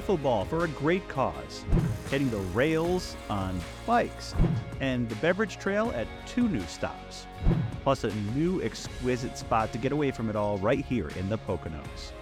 [0.00, 1.64] wiffle ball for a great cause,
[2.10, 4.34] hitting the rails on bikes,
[4.80, 7.26] and the beverage trail at two new stops,
[7.82, 11.36] plus a new exquisite spot to get away from it all right here in the
[11.36, 12.12] Poconos.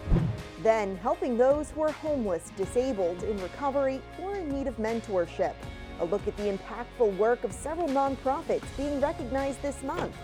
[0.62, 5.54] Then helping those who are homeless, disabled, in recovery, or in need of mentorship.
[6.00, 10.17] A look at the impactful work of several nonprofits being recognized this month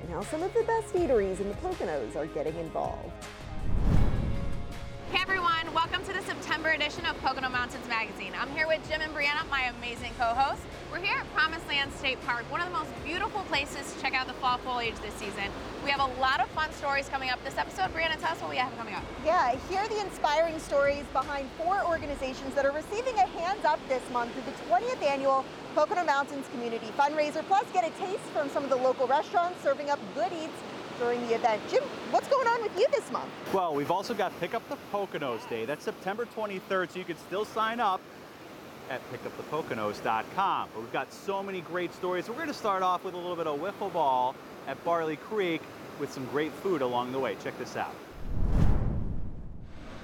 [0.00, 3.12] and how some of the best eateries in the Poconos are getting involved.
[5.12, 8.32] Hey everyone, welcome to the September edition of Pocono Mountains Magazine.
[8.34, 10.64] I'm here with Jim and Brianna, my amazing co-hosts.
[10.90, 14.14] We're here at Promised Land State Park, one of the most beautiful places to check
[14.14, 15.52] out the fall foliage this season.
[15.84, 17.92] We have a lot of fun stories coming up this episode.
[17.92, 19.04] Brianna, tell us what we have coming up.
[19.22, 24.02] Yeah, hear the inspiring stories behind four organizations that are receiving a Hands Up this
[24.12, 27.44] month through the 20th annual Pocono Mountains Community Fundraiser.
[27.48, 30.56] Plus, get a taste from some of the local restaurants serving up good eats
[31.02, 31.60] during the event.
[31.68, 33.28] Jim, what's going on with you this month?
[33.52, 35.64] Well, we've also got Pick Up the Poconos Day.
[35.64, 38.00] That's September 23rd, so you can still sign up
[38.88, 40.68] at pickupthepoconos.com.
[40.72, 42.28] But we've got so many great stories.
[42.28, 44.36] We're going to start off with a little bit of wiffle ball
[44.68, 45.60] at Barley Creek
[45.98, 47.36] with some great food along the way.
[47.42, 47.94] Check this out.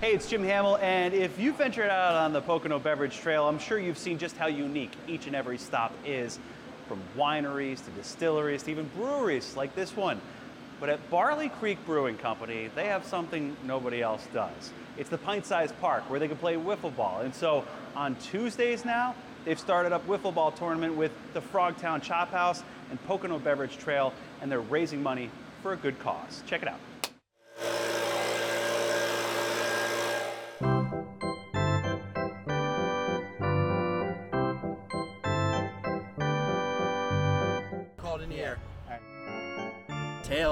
[0.00, 3.58] Hey, it's Jim Hamill, and if you've ventured out on the Pocono Beverage Trail, I'm
[3.60, 6.40] sure you've seen just how unique each and every stop is,
[6.88, 10.20] from wineries to distilleries to even breweries like this one.
[10.80, 14.72] But at Barley Creek Brewing Company, they have something nobody else does.
[14.96, 17.20] It's the pint sized park where they can play wiffle ball.
[17.20, 17.64] And so
[17.96, 23.04] on Tuesdays now, they've started up wiffle ball tournament with the Frogtown Chop House and
[23.06, 25.30] Pocono Beverage Trail, and they're raising money
[25.62, 26.42] for a good cause.
[26.46, 26.78] Check it out.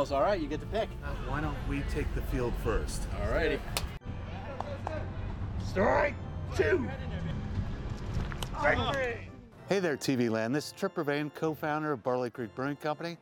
[0.07, 0.89] Tails, all right, you get to pick.
[1.27, 3.09] Why don't we take the field first?
[3.21, 3.59] All righty.
[5.67, 6.15] Strike
[6.55, 6.89] two.
[9.69, 10.55] Hey there, TV Land.
[10.55, 13.19] This is Trip Ruvane, co-founder of Barley Creek Brewing Company.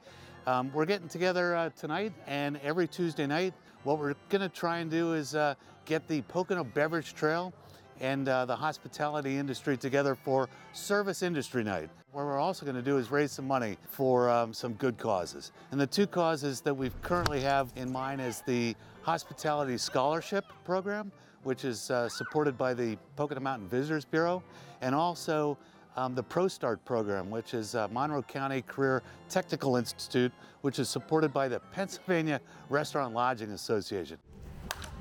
[0.47, 3.55] Um, we're getting together uh, tonight and every Tuesday night.
[3.85, 5.55] What we're going to try and do is uh,
[5.87, 7.53] get the Pocono Beverage Trail
[8.01, 11.91] and uh, the hospitality industry together for Service Industry Night.
[12.13, 15.53] What we're also going to do is raise some money for um, some good causes.
[15.73, 21.11] And the two causes that we currently have in mind is the Hospitality Scholarship Program,
[21.43, 24.43] which is uh, supported by the Pocono Mountain Visitors Bureau,
[24.81, 25.59] and also
[25.97, 30.33] um, the ProStart program, which is uh, Monroe County Career Technical Institute,
[30.63, 34.19] which is supported by the Pennsylvania Restaurant Lodging Association.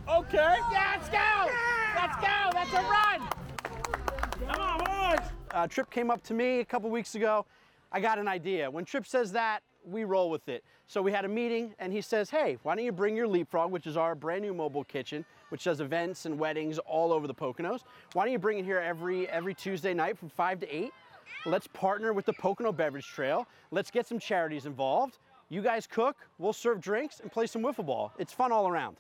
[0.08, 0.58] Okay.
[0.72, 1.50] Yeah, let's go.
[1.96, 2.50] Let's go.
[2.52, 3.30] That's a run.
[4.52, 5.28] Come on, boys.
[5.52, 7.46] Uh, Trip came up to me a couple weeks ago.
[7.91, 8.69] I got an idea.
[8.69, 10.63] When Trip says that, we roll with it.
[10.88, 13.72] So we had a meeting and he says, hey, why don't you bring your Leapfrog,
[13.72, 17.34] which is our brand new mobile kitchen, which does events and weddings all over the
[17.34, 17.81] Poconos.
[18.13, 20.92] Why don't you bring it here every, every Tuesday night from five to eight?
[21.46, 23.47] Let's partner with the Pocono Beverage Trail.
[23.72, 25.19] Let's get some charities involved.
[25.50, 28.12] You guys cook, we'll serve drinks and play some wiffle ball.
[28.18, 28.97] It's fun all around.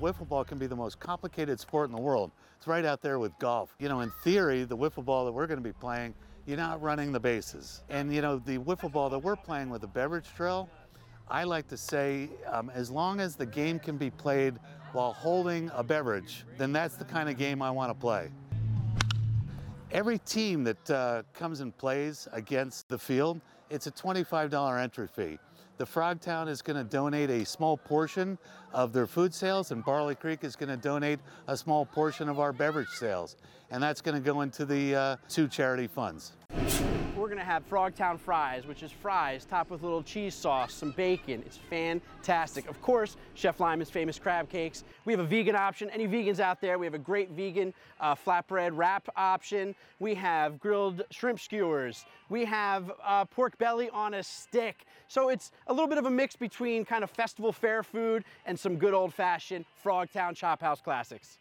[0.00, 2.32] Wiffle ball can be the most complicated sport in the world.
[2.56, 3.74] It's right out there with golf.
[3.78, 6.14] You know, in theory, the wiffle ball that we're going to be playing,
[6.46, 7.82] you're not running the bases.
[7.88, 10.68] And you know, the wiffle ball that we're playing with the beverage trail,
[11.28, 14.54] I like to say, um, as long as the game can be played
[14.92, 18.30] while holding a beverage, then that's the kind of game I want to play.
[19.90, 23.40] Every team that uh, comes and plays against the field,
[23.70, 25.38] it's a $25 entry fee.
[25.76, 28.38] The Frog Town is going to donate a small portion
[28.72, 31.18] of their food sales, and Barley Creek is going to donate
[31.48, 33.36] a small portion of our beverage sales.
[33.72, 36.34] And that's going to go into the uh, two charity funds.
[37.24, 40.90] We're gonna have Frogtown fries, which is fries topped with a little cheese sauce, some
[40.90, 41.42] bacon.
[41.46, 42.68] It's fantastic.
[42.68, 44.84] Of course, Chef Lyman's famous crab cakes.
[45.06, 45.88] We have a vegan option.
[45.88, 49.74] Any vegans out there, we have a great vegan uh, flatbread wrap option.
[50.00, 52.04] We have grilled shrimp skewers.
[52.28, 54.84] We have uh, pork belly on a stick.
[55.08, 58.60] So it's a little bit of a mix between kind of festival fair food and
[58.60, 61.38] some good old fashioned Frogtown Chop House classics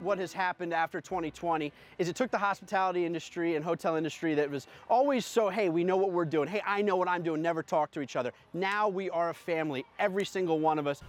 [0.00, 4.50] what has happened after 2020 is it took the hospitality industry and hotel industry that
[4.50, 6.48] was always so, hey, we know what we're doing.
[6.48, 8.32] Hey, I know what I'm doing, never talk to each other.
[8.54, 11.02] Now we are a family, every single one of us.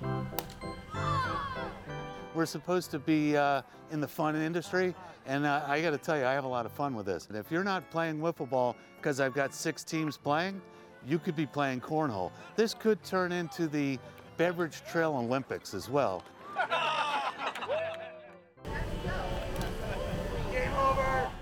[2.33, 3.61] We're supposed to be uh,
[3.91, 4.95] in the fun industry,
[5.25, 7.27] and uh, I got to tell you, I have a lot of fun with this.
[7.27, 10.61] And if you're not playing wiffle ball because I've got six teams playing,
[11.05, 12.31] you could be playing cornhole.
[12.55, 13.99] This could turn into the
[14.37, 16.23] Beverage Trail Olympics as well.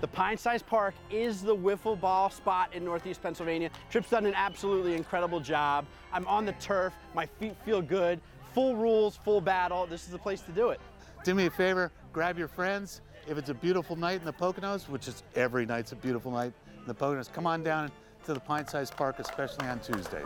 [0.02, 3.70] The Pint Size Park is the wiffle ball spot in Northeast Pennsylvania.
[3.92, 5.86] Trip's done an absolutely incredible job.
[6.14, 8.22] I'm on the turf, my feet feel good,
[8.54, 9.86] full rules, full battle.
[9.88, 10.80] This is the place to do it.
[11.26, 13.02] Do me a favor, grab your friends.
[13.28, 16.54] If it's a beautiful night in the Poconos, which is every night's a beautiful night
[16.78, 17.92] in the Poconos, come on down
[18.24, 20.24] to the Pint Size Park, especially on Tuesdays.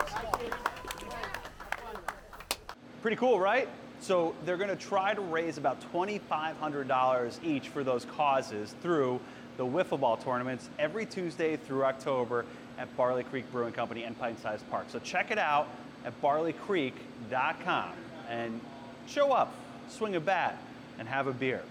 [3.02, 3.68] Pretty cool, right?
[3.98, 9.20] So they're going to try to raise about $2,500 each for those causes through
[9.56, 12.44] the wiffle ball tournaments every Tuesday through October
[12.78, 14.86] at Barley Creek Brewing Company and Pint Size Park.
[14.88, 15.68] So check it out
[16.04, 17.92] at barleycreek.com
[18.28, 18.60] and
[19.06, 19.54] show up,
[19.88, 20.58] swing a bat,
[20.98, 21.62] and have a beer.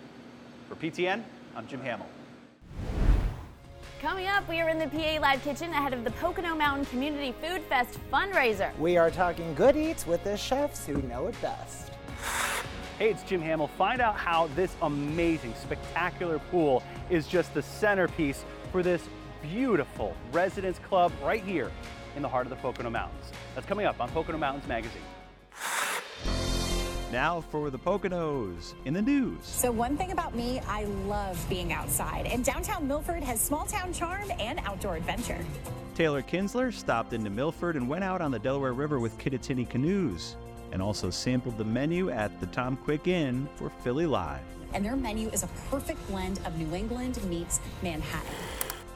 [0.70, 1.24] For PTN,
[1.56, 2.08] I'm Jim Hamill.
[4.02, 7.34] Coming up, we are in the PA Live Kitchen ahead of the Pocono Mountain Community
[7.42, 8.78] Food Fest fundraiser.
[8.78, 11.93] We are talking good eats with the chefs who know it best.
[13.00, 13.70] Hey, it's Jim Hamill.
[13.70, 19.02] Find out how this amazing, spectacular pool is just the centerpiece for this
[19.42, 21.72] beautiful residence club right here
[22.16, 23.32] in the heart of the Pocono Mountains.
[23.56, 25.02] That's coming up on Pocono Mountains Magazine.
[27.12, 29.44] Now for the Poconos in the news.
[29.44, 33.92] So, one thing about me, I love being outside, and downtown Milford has small town
[33.92, 35.44] charm and outdoor adventure.
[35.96, 40.36] Taylor Kinsler stopped into Milford and went out on the Delaware River with Kittatinny canoes
[40.74, 44.42] and also sampled the menu at the Tom Quick Inn for Philly Live.
[44.74, 48.34] And their menu is a perfect blend of New England meets Manhattan.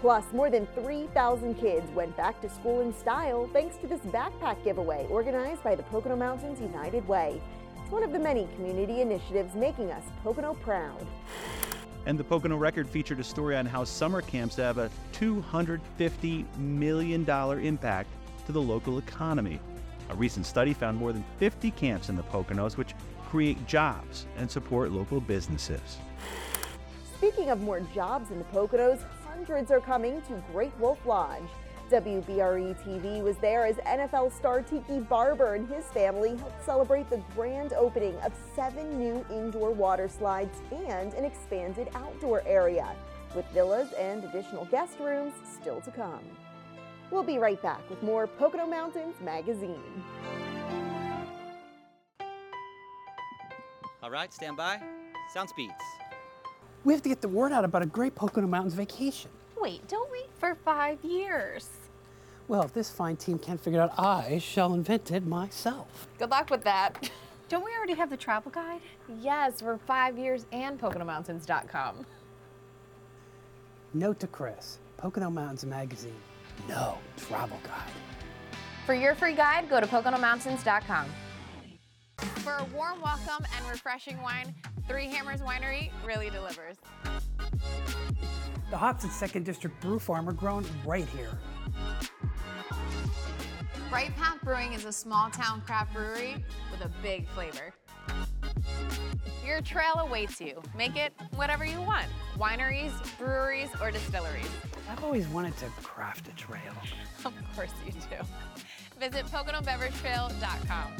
[0.01, 4.63] Plus, more than 3,000 kids went back to school in style thanks to this backpack
[4.63, 7.39] giveaway organized by the Pocono Mountains United Way.
[7.79, 11.05] It's one of the many community initiatives making us Pocono proud.
[12.07, 17.29] And the Pocono Record featured a story on how summer camps have a $250 million
[17.29, 18.09] impact
[18.47, 19.59] to the local economy.
[20.09, 22.93] A recent study found more than 50 camps in the Poconos, which
[23.29, 25.97] create jobs and support local businesses.
[27.17, 31.43] Speaking of more jobs in the Poconos, hundreds are coming to Great Wolf Lodge.
[31.89, 37.21] WBRE TV was there as NFL star Tiki Barber and his family helped celebrate the
[37.33, 40.59] grand opening of seven new indoor water slides
[40.89, 42.93] and an expanded outdoor area,
[43.35, 46.23] with villas and additional guest rooms still to come.
[47.11, 50.03] We'll be right back with more Pocono Mountains Magazine.
[54.03, 54.81] All right, stand by.
[55.33, 55.73] Sound speeds.
[56.83, 59.31] We have to get the word out about a great Pocono Mountains vacation.
[59.59, 61.67] Wait, don't wait for five years.
[62.47, 66.07] Well, if this fine team can't figure it out, I shall invent it myself.
[66.17, 67.09] Good luck with that.
[67.49, 68.81] Don't we already have the travel guide?
[69.21, 72.05] Yes, for five years and PoconoMountains.com.
[73.93, 76.15] Note to Chris Pocono Mountains Magazine.
[76.67, 77.91] No travel guide.
[78.85, 81.05] For your free guide, go to PoconoMountains.com.
[82.17, 84.55] For a warm welcome and refreshing wine,
[84.87, 86.77] Three Hammers Winery really delivers.
[88.69, 91.37] The hops at Second District Brew Farm are grown right here.
[93.89, 97.73] Bright Path Brewing is a small town craft brewery with a big flavor.
[99.45, 100.61] Your trail awaits you.
[100.75, 102.07] Make it whatever you want
[102.37, 104.49] wineries, breweries, or distilleries.
[104.89, 106.61] I've always wanted to craft a trail.
[107.25, 108.23] Of course you do.
[108.99, 110.91] Visit PoconoBeverageTrail.com.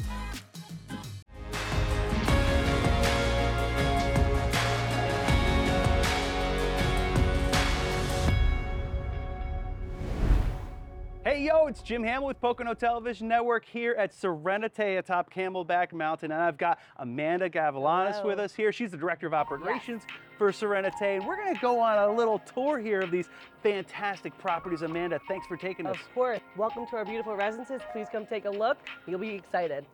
[11.24, 16.30] Hey yo, it's Jim Hamill with Pocono Television Network here at Serenite atop Camelback Mountain.
[16.30, 18.70] And I've got Amanda Gavalanis with us here.
[18.70, 20.04] She's the Director of Operations
[20.38, 21.02] for Serenite.
[21.02, 23.28] And we're going to go on a little tour here of these
[23.64, 24.82] fantastic properties.
[24.82, 25.96] Amanda, thanks for taking us.
[25.96, 26.40] Of course.
[26.56, 27.82] Welcome to our beautiful residences.
[27.92, 28.78] Please come take a look.
[29.08, 29.86] You'll be excited.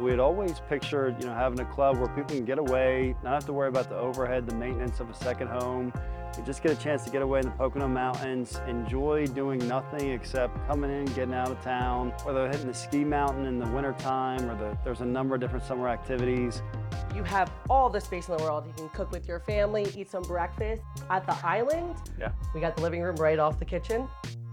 [0.00, 3.34] We had always pictured, you know, having a club where people can get away, not
[3.34, 5.92] have to worry about the overhead, the maintenance of a second home.
[6.36, 10.10] You just get a chance to get away in the Pocono Mountains, enjoy doing nothing
[10.10, 14.50] except coming in, getting out of town, whether hitting the ski mountain in the wintertime
[14.50, 16.60] or the, there's a number of different summer activities.
[17.14, 18.66] You have all the space in the world.
[18.66, 20.82] You can cook with your family, eat some breakfast.
[21.08, 22.32] At the island, Yeah.
[22.52, 24.08] we got the living room right off the kitchen.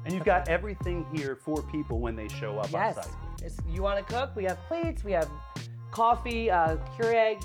[0.06, 2.96] And you've got everything here for people when they show up on Yes.
[2.96, 3.08] site.
[3.42, 4.36] It's, you want to cook?
[4.36, 5.30] We have plates, we have
[5.92, 7.44] coffee, uh, Keurig.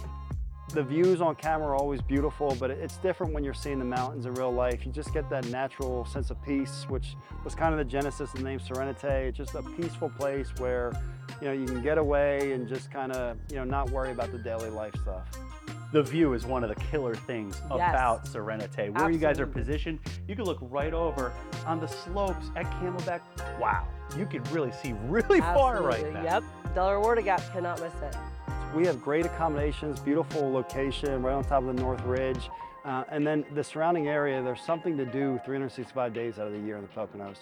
[0.74, 4.26] The views on camera are always beautiful, but it's different when you're seeing the mountains
[4.26, 4.84] in real life.
[4.84, 8.38] You just get that natural sense of peace, which was kind of the genesis of
[8.40, 9.04] the name Serenite.
[9.28, 10.92] It's just a peaceful place where,
[11.40, 14.32] you know, you can get away and just kind of, you know, not worry about
[14.32, 15.28] the daily life stuff.
[15.92, 17.90] The view is one of the killer things Yes.
[17.90, 18.92] about Serenite.
[18.92, 21.32] Where you guys are positioned, you can look right over
[21.64, 23.20] on the slopes at Camelback.
[23.60, 26.22] Wow, you can really see really far right now.
[26.22, 26.44] Yep.
[26.74, 28.16] Delaware Water Gap cannot miss it.
[28.74, 32.50] We have great accommodations, beautiful location right on top of the North Ridge.
[32.84, 36.58] Uh, and then the surrounding area, there's something to do 365 days out of the
[36.58, 37.38] year in the Poconos.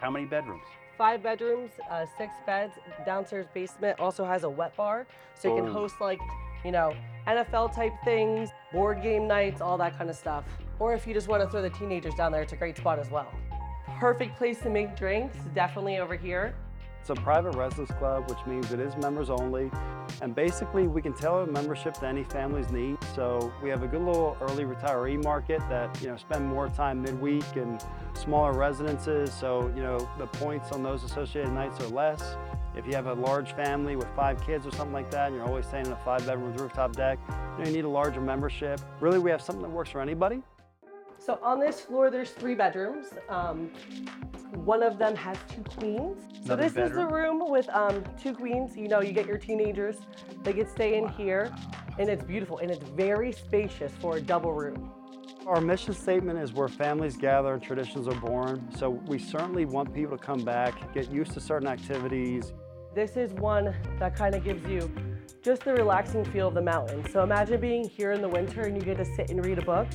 [0.00, 0.64] How many bedrooms?
[0.98, 2.74] Five bedrooms, uh, six beds.
[3.06, 6.20] Downstairs basement also has a wet bar, so you can host like,
[6.64, 6.94] you know,
[7.26, 10.44] NFL type things, board game nights, all that kind of stuff.
[10.78, 12.98] Or if you just want to throw the teenagers down there, it's a great spot
[12.98, 13.32] as well.
[13.86, 16.54] Perfect place to make drinks, definitely over here.
[17.00, 19.70] It's a private residence club, which means it is members only.
[20.22, 23.06] And basically, we can tailor membership to any family's needs.
[23.14, 27.02] So we have a good little early retiree market that, you know, spend more time
[27.02, 27.78] midweek in
[28.14, 29.34] smaller residences.
[29.34, 32.36] So, you know, the points on those associated nights are less.
[32.74, 35.46] If you have a large family with five kids or something like that, and you're
[35.46, 38.22] always staying in a five bedroom with rooftop deck, you, know, you need a larger
[38.22, 38.80] membership.
[39.00, 40.42] Really, we have something that works for anybody.
[41.24, 43.06] So on this floor, there's three bedrooms.
[43.30, 43.70] Um,
[44.52, 46.20] one of them has two queens.
[46.44, 48.76] So Another this is the room with um, two queens.
[48.76, 49.96] You know, you get your teenagers.
[50.42, 51.50] They could stay in here,
[51.98, 54.90] and it's beautiful, and it's very spacious for a double room.
[55.46, 58.68] Our mission statement is where families gather and traditions are born.
[58.76, 62.52] So we certainly want people to come back, get used to certain activities.
[62.94, 64.94] This is one that kind of gives you
[65.42, 67.04] just the relaxing feel of the mountain.
[67.10, 69.64] So imagine being here in the winter and you get to sit and read a
[69.64, 69.88] book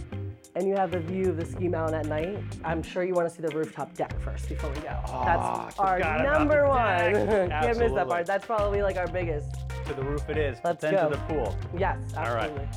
[0.56, 2.38] and you have the view of the ski mountain at night.
[2.64, 5.00] I'm sure you want to see the rooftop deck first before we go.
[5.08, 6.80] Ah, That's our number one.
[7.50, 8.26] Can't miss that part.
[8.26, 9.56] That's probably like our biggest.
[9.88, 10.58] To the roof it is.
[10.64, 11.10] Let's then go.
[11.10, 11.58] to the pool.
[11.78, 12.50] Yes, right.
[12.50, 12.68] absolutely.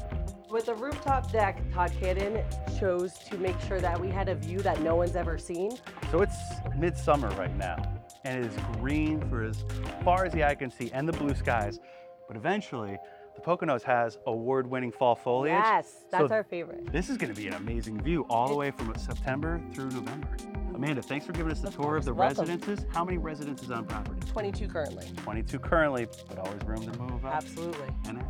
[0.50, 2.44] With the rooftop deck, Todd Cadden
[2.78, 5.78] chose to make sure that we had a view that no one's ever seen.
[6.10, 6.36] So it's
[6.76, 7.76] midsummer right now,
[8.24, 9.64] and it is green for as
[10.04, 11.80] far as the eye can see, and the blue skies.
[12.28, 12.98] But eventually,
[13.34, 15.52] the Poconos has award-winning fall foliage.
[15.52, 16.92] Yes, that's So our favorite.
[16.92, 20.28] This is going to be an amazing view all the way from September through November.
[20.74, 22.44] Amanda, thanks for giving us the tour of the Welcome.
[22.46, 22.86] residences.
[22.92, 24.20] How many residences on property?
[24.26, 25.06] 22 currently.
[25.16, 27.88] 22 currently, but always room to move up Absolutely.
[28.06, 28.24] and out.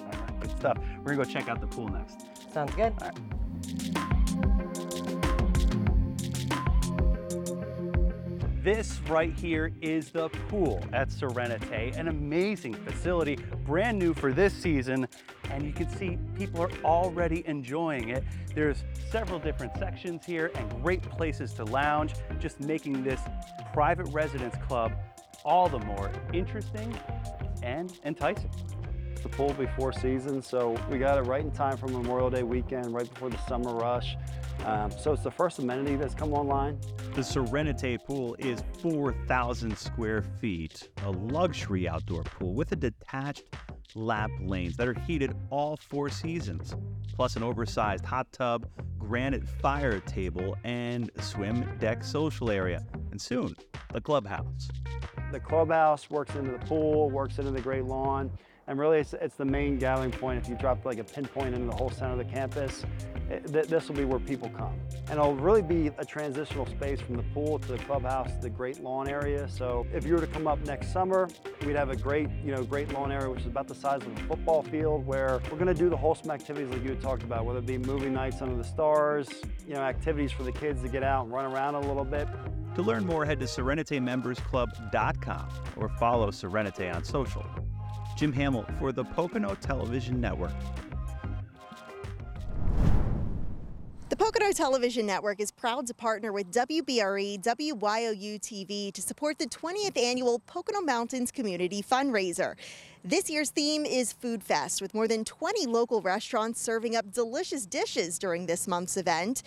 [0.00, 0.78] All right, good stuff.
[0.98, 2.26] We're going to go check out the pool next.
[2.52, 2.94] Sounds good.
[8.64, 14.54] This right here is the pool at Serenite, an amazing facility, brand new for this
[14.54, 15.06] season,
[15.50, 18.24] and you can see people are already enjoying it.
[18.54, 23.20] There's several different sections here and great places to lounge, just making this
[23.74, 24.94] private residence club
[25.44, 26.98] all the more interesting
[27.62, 28.50] and enticing.
[29.22, 32.94] The pool before season, so we got it right in time for Memorial Day weekend,
[32.94, 34.16] right before the summer rush.
[34.64, 36.78] Um, so it's the first amenity that's come online.
[37.14, 43.44] The Serenite pool is 4,000 square feet, a luxury outdoor pool with a detached
[43.94, 46.74] lap lanes that are heated all four seasons,
[47.14, 48.66] plus an oversized hot tub,
[48.98, 53.54] granite fire table, and swim deck social area, and soon
[53.92, 54.68] the clubhouse.
[55.30, 58.32] The clubhouse works into the pool, works into the great lawn,
[58.66, 60.42] and really it's, it's the main gathering point.
[60.42, 62.84] If you drop like a pinpoint into the whole center of the campus,
[63.28, 64.78] th- this will be where people come.
[65.08, 68.50] And it'll really be a transitional space from the pool to the clubhouse to the
[68.50, 69.48] great lawn area.
[69.48, 71.28] So if you were to come up next summer,
[71.64, 74.16] we'd have a great, you know, great lawn area, which is about the size of
[74.16, 77.58] a football field, where we're gonna do the wholesome activities like you talked about, whether
[77.58, 79.28] it be movie nights under the stars,
[79.66, 82.28] you know, activities for the kids to get out and run around a little bit.
[82.76, 87.44] To learn more, head to SereniteMembersClub.com or follow Serenite on social.
[88.16, 90.52] Jim Hamill for the Pocono Television Network.
[94.10, 99.46] The Pocono Television Network is proud to partner with WBRE WYOU TV to support the
[99.46, 102.54] 20th annual Pocono Mountains Community Fundraiser.
[103.02, 107.66] This year's theme is Food Fest, with more than 20 local restaurants serving up delicious
[107.66, 109.42] dishes during this month's event.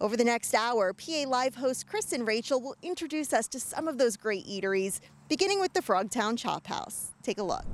[0.00, 3.98] Over the next hour, PA Live host Kristen Rachel will introduce us to some of
[3.98, 7.12] those great eateries, beginning with the Frogtown Chop House.
[7.22, 7.66] Take a look.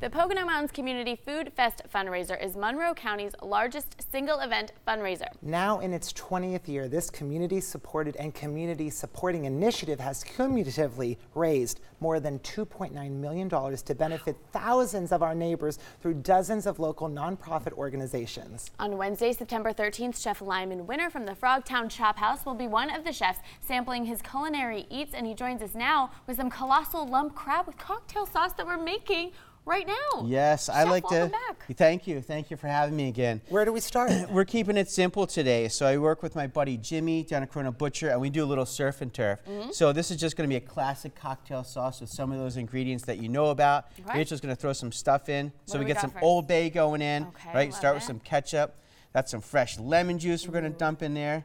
[0.00, 5.26] The Pocono Mountains Community Food Fest fundraiser is Monroe County's largest single event fundraiser.
[5.42, 11.80] Now in its 20th year, this community supported and community supporting initiative has cumulatively raised
[11.98, 17.72] more than $2.9 million to benefit thousands of our neighbors through dozens of local nonprofit
[17.72, 18.70] organizations.
[18.78, 22.88] On Wednesday, September 13th, Chef Lyman Winner from the Frogtown Chop House will be one
[22.88, 27.04] of the chefs sampling his culinary eats, and he joins us now with some colossal
[27.04, 29.32] lump crab with cocktail sauce that we're making
[29.68, 30.24] right now.
[30.26, 31.26] Yes, I Chef, like to.
[31.26, 31.64] back.
[31.76, 32.20] Thank you.
[32.22, 33.40] Thank you for having me again.
[33.50, 34.10] Where do we start?
[34.30, 35.68] We're keeping it simple today.
[35.68, 38.46] So I work with my buddy Jimmy down at Corona Butcher, and we do a
[38.46, 39.40] little surf and turf.
[39.46, 39.74] Mhm.
[39.74, 42.56] So this is just going to be a classic cocktail sauce with some of those
[42.56, 43.86] ingredients that you know about.
[44.08, 44.18] Okay.
[44.18, 45.52] Rachel's going to throw some stuff in.
[45.66, 46.24] So we we get some first?
[46.24, 47.24] Old Bay going in.
[47.24, 47.74] Okay, right.
[47.74, 48.74] Start love with some ketchup.
[49.12, 51.44] That's some fresh lemon juice we're going to dump in there.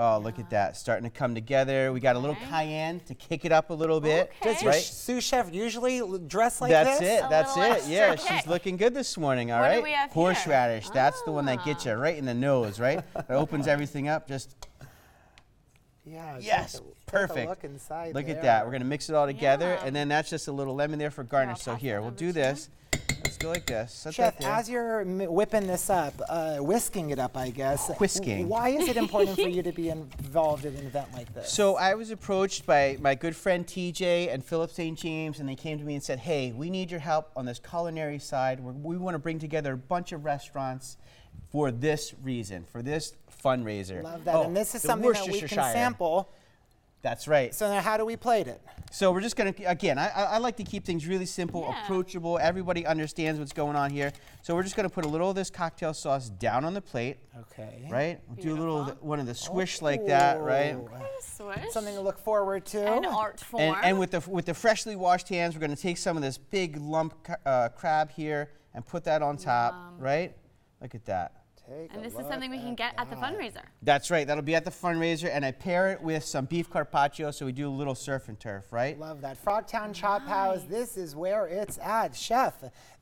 [0.00, 0.76] Oh, look at that.
[0.76, 1.92] Starting to come together.
[1.92, 4.30] We got a little cayenne to kick it up a little bit.
[4.40, 4.52] Okay.
[4.52, 4.80] Does your right?
[4.80, 6.86] sous chef usually l- dress like this?
[6.86, 7.24] that's this?
[7.24, 7.28] it.
[7.28, 7.90] That's it.
[7.90, 9.50] Yeah, she's looking good this morning.
[9.50, 10.88] All What do we have Horseradish.
[10.90, 11.90] That's the one that gets Ah.
[11.90, 12.78] you right in the nose.
[12.78, 13.02] Right.
[13.14, 14.28] That opens everything up.
[14.28, 14.54] Just
[16.04, 16.34] Yeah.
[16.36, 17.48] take Yes, a- take a perfect.
[17.48, 18.64] look inside Look at that.
[18.64, 19.86] We're gonna mix it all together, Yeah.
[19.86, 21.60] and then that's just a little lemon there for garnish.
[21.60, 22.68] So here, we'll do this.
[23.28, 23.92] Let's go like this.
[23.92, 27.90] Set Chef, as you're whipping this up, uh, whisking it up, I guess.
[27.98, 28.48] Whisking.
[28.48, 31.52] Why is it important for you to be involved in an event like this?
[31.52, 34.98] So I was approached by my good friend TJ and Philip St.
[34.98, 37.58] James, and they came to me and said, "Hey, we need your help on this
[37.58, 38.60] culinary side.
[38.60, 40.96] We're, we want to bring together a bunch of restaurants
[41.50, 43.12] for this reason, for this
[43.44, 44.34] fundraiser." Love that.
[44.34, 46.30] Oh, and this is something that we can sample.
[47.00, 47.54] That's right.
[47.54, 48.60] So now, how do we plate it?
[48.90, 49.98] So we're just gonna again.
[49.98, 51.82] I, I I like to keep things really simple, Yeah.
[51.84, 52.38] approachable.
[52.40, 54.12] Everybody understands what's going on here.
[54.42, 57.18] So we're just gonna put a little of this cocktail sauce down on the plate.
[57.38, 57.86] Okay.
[57.90, 58.18] Right.
[58.26, 60.40] We'll do a little of the- one of the swish like that.
[60.40, 60.74] Right.
[60.74, 60.90] Ooh.
[61.20, 61.70] Swish.
[61.70, 62.92] Something to look forward to.
[62.92, 63.62] An art form.
[63.62, 66.36] And, and with the with the freshly washed hands, we're gonna take some of this
[66.38, 67.14] big lump
[67.46, 69.74] uh, crab here and put that on top.
[69.98, 70.34] Right.
[70.80, 71.37] Look at that.
[71.68, 73.62] Take and this is something we can at get at the fundraiser.
[73.82, 74.26] That's right.
[74.26, 77.52] That'll be at the fundraiser, and I pair it with some beef carpaccio, so we
[77.52, 78.72] do a little surf and turf.
[78.72, 78.98] Right.
[78.98, 79.42] Love that.
[79.42, 82.16] Frogtown Chop House, this is where it's at.
[82.16, 82.54] Chef,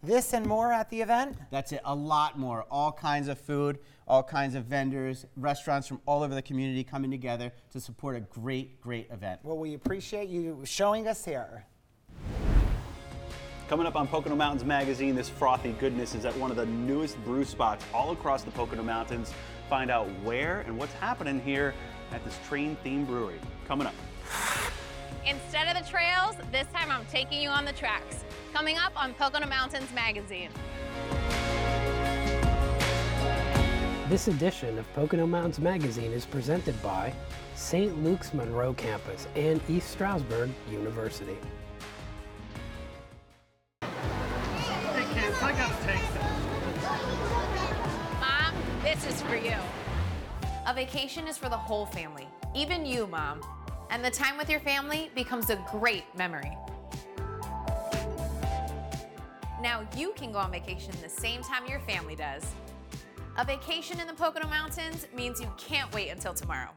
[0.03, 1.37] this and more at the event?
[1.51, 1.81] That's it.
[1.85, 2.67] A lot more.
[2.71, 7.11] All kinds of food, all kinds of vendors, restaurants from all over the community coming
[7.11, 9.41] together to support a great, great event.
[9.43, 11.67] Well, we appreciate you showing us here.
[13.69, 17.23] Coming up on Pocono Mountains Magazine, this frothy goodness is at one of the newest
[17.25, 19.35] brew spots all across the Pocono Mountains.
[19.69, 21.75] Find out where and what's happening here
[22.13, 23.41] at this train themed brewery.
[23.67, 23.95] Coming up.
[25.27, 28.25] Instead of the trails, this time I'm taking you on the tracks.
[28.53, 30.51] Coming up on Pocono Mountains Magazine.
[34.09, 37.13] This edition of Pocono Mountains Magazine is presented by
[37.57, 38.01] St.
[38.05, 41.37] Luke's Monroe Campus and East Stroudsburg University.
[48.21, 49.57] Mom, this is for you.
[50.67, 53.41] A vacation is for the whole family, even you, Mom.
[53.91, 56.57] And the time with your family becomes a great memory.
[59.63, 62.45] Now you can go on vacation the same time your family does.
[63.39, 66.71] A vacation in the Pocono Mountains means you can't wait until tomorrow.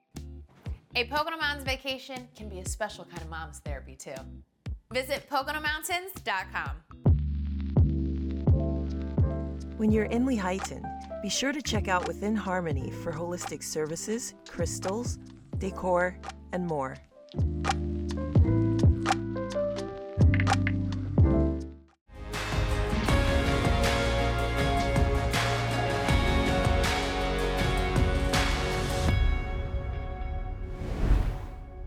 [0.96, 4.16] A Pocono Mountains vacation can be a special kind of mom's therapy, too.
[4.92, 6.89] Visit PoconoMountains.com.
[9.80, 10.84] When you're in Lehighton,
[11.22, 15.20] be sure to check out Within Harmony for holistic services, crystals,
[15.58, 16.18] decor,
[16.52, 16.98] and more.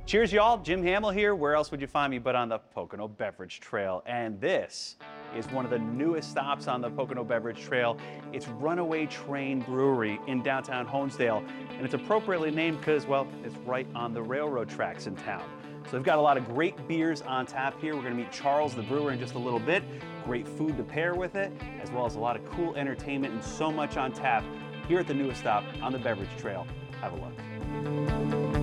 [0.07, 0.63] Cheers, y'all.
[0.63, 1.35] Jim Hamill here.
[1.35, 4.03] Where else would you find me but on the Pocono Beverage Trail?
[4.07, 4.97] And this
[5.37, 7.97] is one of the newest stops on the Pocono Beverage Trail.
[8.33, 11.47] It's Runaway Train Brewery in downtown Honesdale.
[11.71, 15.43] And it's appropriately named because, well, it's right on the railroad tracks in town.
[15.87, 17.95] So they've got a lot of great beers on tap here.
[17.95, 19.83] We're going to meet Charles, the brewer, in just a little bit.
[20.25, 23.43] Great food to pair with it, as well as a lot of cool entertainment and
[23.43, 24.45] so much on tap
[24.87, 26.67] here at the newest stop on the Beverage Trail.
[27.01, 28.62] Have a look.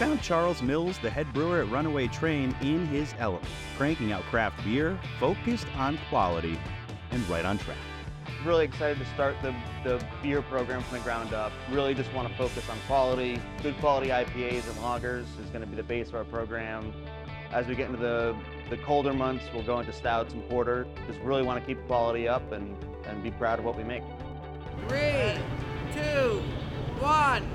[0.00, 3.44] Found Charles Mills, the head brewer at Runaway Train, in his element,
[3.76, 6.58] cranking out craft beer, focused on quality,
[7.10, 7.76] and right on track.
[8.42, 11.52] Really excited to start the, the beer program from the ground up.
[11.70, 13.38] Really just want to focus on quality.
[13.62, 16.94] Good quality IPAs and lagers is going to be the base of our program.
[17.52, 18.34] As we get into the,
[18.70, 20.86] the colder months, we'll go into stouts and porter.
[21.08, 24.02] Just really want to keep quality up and, and be proud of what we make.
[24.88, 25.34] Three,
[25.92, 26.42] two,
[27.00, 27.46] one.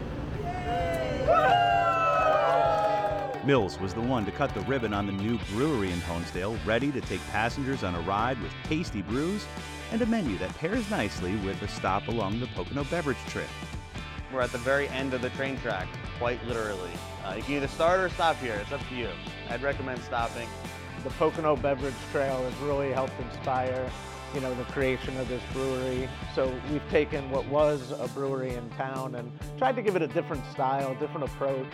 [3.45, 6.91] Mills was the one to cut the ribbon on the new brewery in Honesdale, ready
[6.91, 9.45] to take passengers on a ride with tasty brews
[9.91, 13.45] and a menu that pairs nicely with a stop along the Pocono Beverage Trail.
[14.33, 16.89] We're at the very end of the train track, quite literally.
[17.23, 18.55] Uh, you can either start or stop here.
[18.55, 19.09] It's up to you.
[19.51, 20.49] I'd recommend stopping.
[21.03, 23.91] The Pocono Beverage Trail has really helped inspire,
[24.33, 26.09] you know, the creation of this brewery.
[26.33, 30.07] So we've taken what was a brewery in town and tried to give it a
[30.07, 31.67] different style, different approach.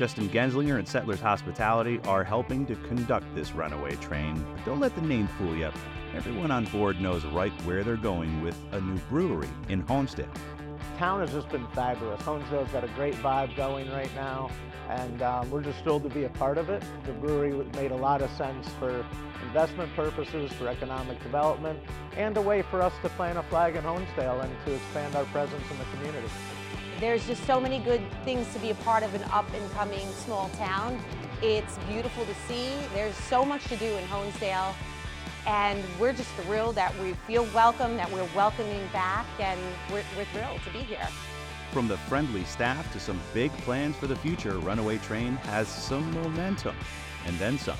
[0.00, 4.94] Justin Genslinger and Settlers Hospitality are helping to conduct this runaway train, but don't let
[4.94, 5.70] the name fool you.
[6.14, 10.34] Everyone on board knows right where they're going with a new brewery in Honesdale.
[10.96, 12.18] Town has just been fabulous.
[12.22, 14.50] Honesdale's got a great vibe going right now,
[14.88, 16.82] and um, we're just thrilled to be a part of it.
[17.04, 19.04] The brewery made a lot of sense for
[19.42, 21.78] investment purposes, for economic development,
[22.16, 25.26] and a way for us to plant a flag in Honesdale and to expand our
[25.26, 26.28] presence in the community.
[27.00, 30.06] There's just so many good things to be a part of an up and coming
[30.12, 31.02] small town.
[31.42, 32.74] It's beautiful to see.
[32.92, 34.74] There's so much to do in Honesdale.
[35.46, 39.58] And we're just thrilled that we feel welcome, that we're welcoming back, and
[39.90, 41.08] we're, we're thrilled to be here.
[41.72, 46.12] From the friendly staff to some big plans for the future, Runaway Train has some
[46.12, 46.76] momentum
[47.24, 47.78] and then some.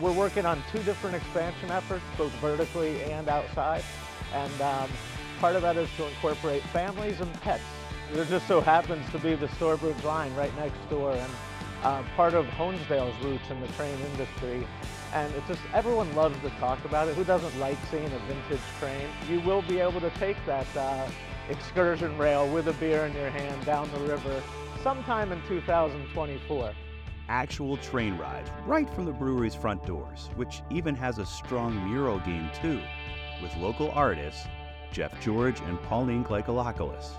[0.00, 3.84] We're working on two different expansion efforts, both vertically and outside.
[4.32, 4.88] And um,
[5.38, 7.62] part of that is to incorporate families and pets.
[8.12, 11.32] There just so happens to be the Stourbridge line right next door and
[11.82, 14.66] uh, part of Honesdale's roots in the train industry.
[15.12, 17.14] And it's just, everyone loves to talk about it.
[17.14, 19.06] Who doesn't like seeing a vintage train?
[19.28, 21.08] You will be able to take that uh,
[21.48, 24.42] excursion rail with a beer in your hand down the river
[24.82, 26.72] sometime in 2024
[27.28, 32.18] actual train rides right from the brewery's front doors, which even has a strong mural
[32.20, 32.80] game too,
[33.42, 34.46] with local artists
[34.92, 37.12] Jeff George and Pauline Kleikolopoulos.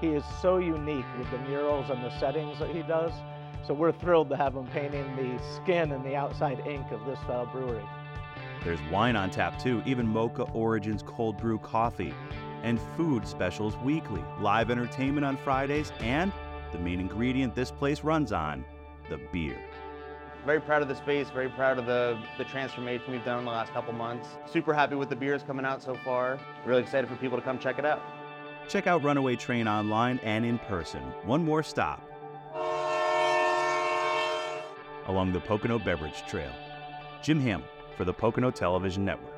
[0.00, 3.12] He is so unique with the murals and the settings that he does.
[3.66, 7.18] So we're thrilled to have him painting the skin and the outside ink of this
[7.28, 7.84] uh, brewery.
[8.64, 12.14] There's wine on tap too, even Mocha Origins cold brew coffee,
[12.62, 16.32] and food specials weekly, live entertainment on Fridays, and
[16.72, 18.64] the main ingredient this place runs on
[19.10, 19.58] the beer.
[20.46, 23.50] Very proud of the space, very proud of the, the transformation we've done in the
[23.50, 24.28] last couple months.
[24.46, 26.38] Super happy with the beers coming out so far.
[26.64, 28.00] Really excited for people to come check it out.
[28.70, 31.00] Check out Runaway Train online and in person.
[31.24, 32.00] One more stop
[35.08, 36.52] along the Pocono Beverage Trail.
[37.20, 37.64] Jim Ham
[37.96, 39.34] for the Pocono Television Network.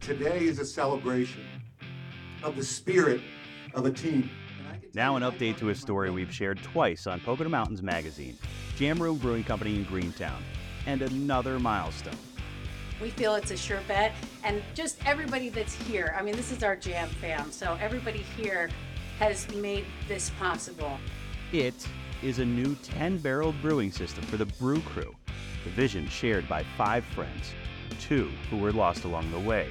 [0.00, 1.46] Today is a celebration
[2.42, 3.22] of the spirit
[3.72, 4.28] of a team.
[4.92, 8.36] Now, an update to a story we've shared twice on Pocono Mountains Magazine
[8.76, 10.42] Jam Room Brewing Company in Greentown,
[10.84, 12.18] and another milestone.
[13.00, 16.14] We feel it's a sure bet, and just everybody that's here.
[16.18, 18.70] I mean, this is our jam fam, so everybody here
[19.18, 20.98] has made this possible.
[21.52, 21.86] It
[22.22, 25.14] is a new 10 barrel brewing system for the Brew Crew,
[25.64, 27.52] the vision shared by five friends,
[28.00, 29.68] two who were lost along the way.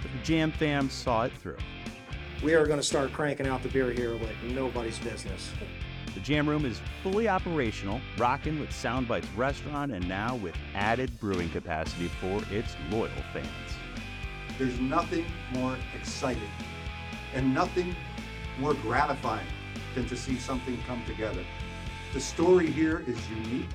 [0.00, 1.58] But the Jam fam saw it through.
[2.42, 5.50] We are going to start cranking out the beer here like nobody's business.
[6.14, 11.48] The Jam Room is fully operational, rocking with Soundbites Restaurant, and now with added brewing
[11.50, 13.46] capacity for its loyal fans.
[14.58, 16.50] There's nothing more exciting
[17.32, 17.94] and nothing
[18.58, 19.46] more gratifying
[19.94, 21.44] than to see something come together.
[22.12, 23.68] The story here is unique.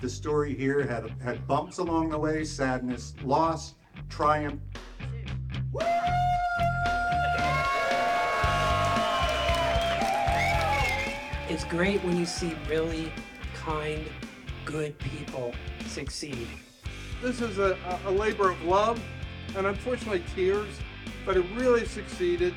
[0.00, 3.74] The story here had, had bumps along the way, sadness, loss,
[4.08, 4.60] triumph.
[11.52, 13.12] It's great when you see really
[13.54, 14.02] kind,
[14.64, 15.52] good people
[15.84, 16.48] succeed.
[17.20, 18.98] This is a, a labor of love
[19.54, 20.70] and unfortunately tears,
[21.26, 22.54] but it really succeeded.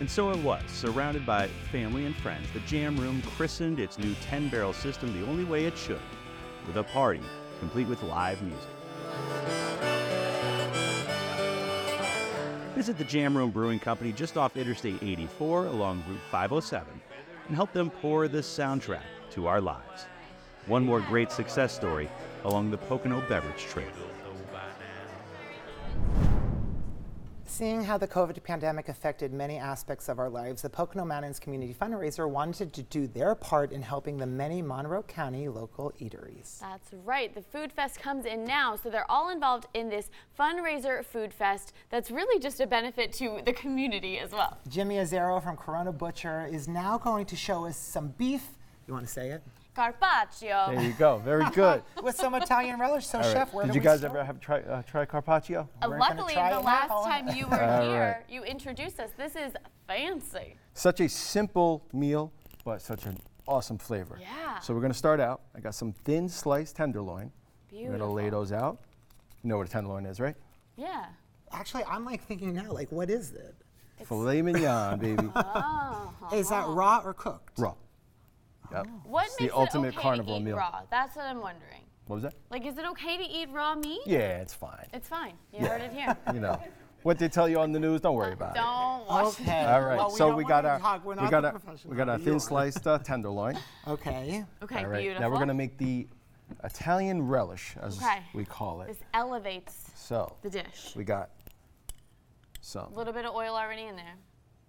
[0.00, 2.46] And so it was, surrounded by family and friends.
[2.54, 6.00] The Jam Room christened its new 10 barrel system the only way it should,
[6.66, 7.20] with a party
[7.60, 8.70] complete with live music.
[12.74, 17.02] Visit the Jam Room Brewing Company just off Interstate 84 along Route 507
[17.46, 20.06] and help them pour this soundtrack to our lives.
[20.66, 22.08] One more great success story
[22.44, 23.86] along the Pocono Beverage Trail.
[27.56, 31.72] Seeing how the COVID pandemic affected many aspects of our lives, the Pocono Mountains Community
[31.72, 36.60] Fundraiser wanted to do their part in helping the many Monroe County local eateries.
[36.60, 37.34] That's right.
[37.34, 41.72] The Food Fest comes in now, so they're all involved in this fundraiser food fest
[41.88, 44.58] that's really just a benefit to the community as well.
[44.68, 48.48] Jimmy Azero from Corona Butcher is now going to show us some beef.
[48.86, 49.42] You want to say it?
[49.76, 50.74] Carpaccio.
[50.74, 51.18] There you go.
[51.18, 51.82] Very good.
[52.02, 53.06] With some Italian relish.
[53.06, 53.32] So, All right.
[53.32, 54.12] chef, where Did do you we guys start?
[54.14, 55.68] ever have try, uh, try carpaccio?
[55.82, 57.02] Uh, luckily, try the last now.
[57.04, 58.22] time you were here, right.
[58.28, 59.10] you introduced us.
[59.18, 59.52] This is
[59.86, 60.56] fancy.
[60.72, 62.32] Such a simple meal,
[62.64, 64.18] but such an awesome flavor.
[64.18, 64.58] Yeah.
[64.60, 65.42] So we're going to start out.
[65.54, 67.30] I got some thin sliced tenderloin.
[67.68, 67.92] Beautiful.
[67.92, 68.78] We're going to lay those out.
[69.42, 70.36] You know what a tenderloin is, right?
[70.76, 71.04] Yeah.
[71.52, 73.54] Actually, I'm like thinking now, like, what is it?
[74.04, 75.28] Filet mignon, baby.
[75.36, 76.12] Oh.
[76.32, 77.58] Is that raw or cooked?
[77.58, 77.74] Raw.
[78.72, 78.86] Yep.
[79.04, 80.56] What It's makes the ultimate it okay carnivore to eat meal.
[80.56, 80.80] raw?
[80.90, 81.82] That's what I'm wondering.
[82.06, 82.34] What was that?
[82.50, 84.00] Like, is it okay to eat raw meat?
[84.06, 84.86] Yeah, it's fine.
[84.92, 85.34] It's fine.
[85.52, 86.16] You heard it here.
[86.32, 86.60] You know,
[87.02, 88.58] what they tell you on the news, don't worry about it.
[88.60, 89.64] Don't watch Okay.
[89.64, 91.04] All right, Well, we so don't we want got to our talk.
[91.04, 92.40] We're we not got the our we got our You thin are.
[92.40, 93.58] sliced uh, tenderloin.
[93.86, 94.44] Okay.
[94.62, 95.22] Okay, All right, beautiful.
[95.22, 96.06] now we're gonna make the
[96.64, 98.22] Italian relish, as Okay.
[98.34, 98.88] we call it.
[98.88, 100.92] This elevates So the dish.
[100.96, 101.30] we got
[102.60, 102.92] some.
[102.92, 104.14] A little bit of oil already in there.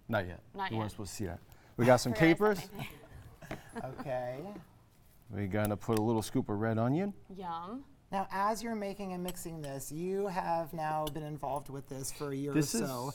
[0.08, 0.40] Not yet.
[0.54, 0.72] Not yet.
[0.72, 1.38] you weren't supposed to see that.
[1.76, 2.58] We got some Forgot I said capers.
[2.58, 2.86] anything.
[4.00, 4.38] Okay.
[5.30, 7.12] We're gonna put a little scoop of red onion.
[7.36, 7.84] Yum.
[8.10, 12.32] Now, as you're making and mixing this, you have now been involved with this for
[12.32, 13.12] a year This or is so.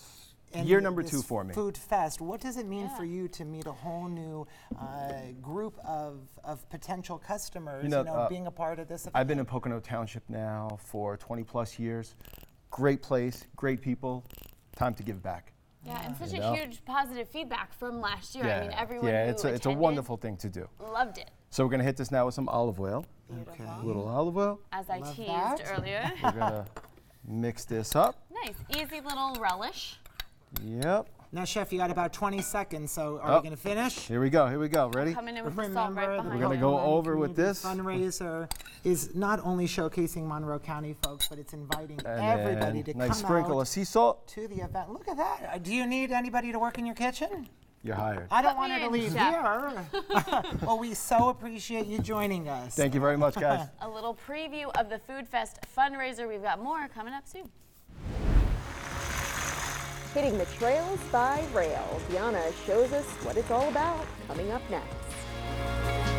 [0.54, 1.54] in Year number this two for me.
[1.56, 2.22] Food Fest.
[2.22, 4.46] What does it mean for you to meet a whole new
[4.80, 7.84] uh, group of, of potential customers?
[7.84, 9.08] You know, uh, being a part of this.
[9.16, 12.14] I've been in Pocono Township now for 20 plus years.
[12.70, 14.24] Great place, great people.
[14.76, 15.54] Time to give back.
[15.86, 16.54] Yeah, and such You a know?
[16.54, 18.46] huge positive feedback from last year.
[18.46, 20.68] I mean, everyone yeah, who it's a, it's a wonderful thing to do.
[20.80, 21.30] Loved it.
[21.50, 23.06] So we're gonna hit this now with some olive oil.
[23.50, 23.64] Okay.
[23.66, 24.60] A little olive oil.
[24.72, 25.62] As I Love teased that.
[25.78, 26.12] earlier.
[26.24, 26.66] We're gonna
[27.28, 28.16] mix this up.
[28.46, 30.00] nice, easy little relish.
[30.64, 31.10] Yep.
[31.34, 33.96] Now, Chef, you got about 20 seconds, so are Oh, we going to finish?
[34.08, 34.46] Here we go.
[34.48, 34.90] Here we go.
[34.90, 35.16] Ready?
[35.16, 37.60] Coming in with the salt right Remember, behind We're gonna go Pocono over with Community
[37.60, 37.66] this.
[37.66, 38.52] Fundraiser
[38.84, 43.08] is not only showcasing Monroe County folks, but it's inviting And everybody then to nice
[43.10, 44.28] come sprinkle out of sea salt.
[44.28, 44.92] to the event.
[44.92, 45.50] Look at that.
[45.52, 47.50] Uh, Do you need anybody to work in your kitchen?
[47.82, 48.28] You're hired.
[48.30, 49.34] I don't Put want me her to in, leave Chef.
[49.34, 50.56] here.
[50.68, 52.76] well, we so appreciate you joining us.
[52.76, 53.68] Thank you very much, guys.
[53.82, 56.30] A little preview of the Food Fest fundraiser.
[56.30, 57.50] We've got more coming up soon.
[60.14, 62.00] Hitting the trails by rail.
[62.12, 66.13] Diana shows us what it's all about coming up next.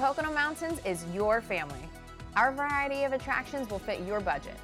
[0.00, 1.82] Pocono Mountains is your family.
[2.34, 4.56] Our variety of attractions will fit your budget.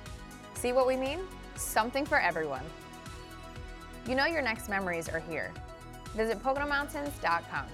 [0.55, 1.19] See what we mean?
[1.57, 2.63] Something for everyone.
[4.09, 5.53] You know your next memories are here.
[6.15, 7.67] Visit PoconoMountains.com.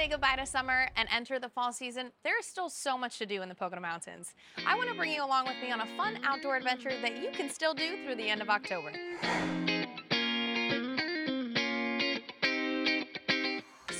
[0.00, 3.26] say goodbye to summer and enter the fall season, there is still so much to
[3.26, 4.32] do in the Pocono Mountains.
[4.66, 7.30] I want to bring you along with me on a fun outdoor adventure that you
[7.32, 8.92] can still do through the end of October.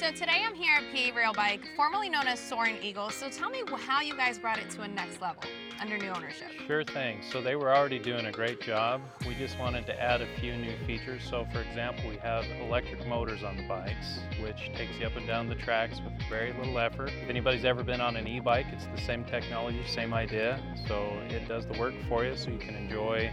[0.01, 3.11] So today I'm here at PA Rail Bike, formerly known as Soaring Eagle.
[3.11, 5.43] So tell me how you guys brought it to a next level
[5.79, 6.49] under new ownership.
[6.67, 7.21] Sure thing.
[7.31, 9.03] So they were already doing a great job.
[9.29, 11.23] We just wanted to add a few new features.
[11.29, 15.27] So for example, we have electric motors on the bikes, which takes you up and
[15.27, 17.13] down the tracks with very little effort.
[17.23, 20.63] If anybody's ever been on an e-bike, it's the same technology, same idea.
[20.89, 23.31] So it does the work for you so you can enjoy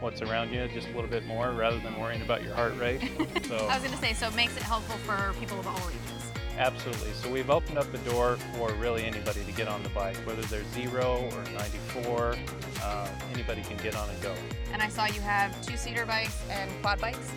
[0.00, 3.02] what's around you just a little bit more rather than worrying about your heart rate.
[3.48, 5.78] So I was going to say, so it makes it helpful for people of all
[5.88, 6.32] ages.
[6.58, 7.12] Absolutely.
[7.12, 10.42] So we've opened up the door for really anybody to get on the bike, whether
[10.42, 12.36] they're zero or 94,
[12.82, 14.34] uh, anybody can get on and go.
[14.72, 17.32] And I saw you have two-seater bikes and quad bikes.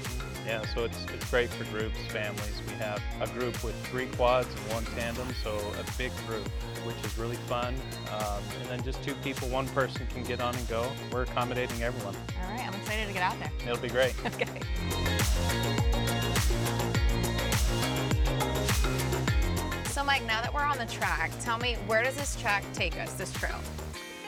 [0.45, 2.62] Yeah, so it's, it's great for groups, families.
[2.67, 6.47] We have a group with three quads and one tandem, so a big group,
[6.84, 7.75] which is really fun.
[8.12, 10.91] Um, and then just two people, one person can get on and go.
[11.12, 12.15] We're accommodating everyone.
[12.43, 13.51] All right, I'm excited to get out there.
[13.65, 14.15] It'll be great.
[14.25, 14.47] Okay.
[19.89, 22.99] So Mike, now that we're on the track, tell me where does this track take
[22.99, 23.60] us, this trail?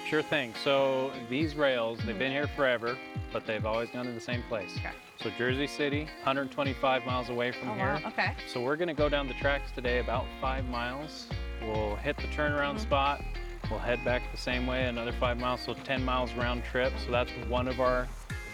[0.06, 0.54] Sure thing.
[0.63, 2.97] So these rails, they've been here forever,
[3.32, 4.71] but they've always gone to the same place.
[4.78, 4.91] Okay.
[5.24, 7.98] So Jersey City, 125 miles away from Oh, here.
[8.04, 8.34] wow, okay.
[8.46, 11.28] So we're gonna go down the tracks today about five miles.
[11.62, 13.22] We'll hit the turnaround spot.
[13.70, 16.92] We'll head back the same way, another five miles, so 10 miles round trip.
[17.06, 18.06] So that's one of our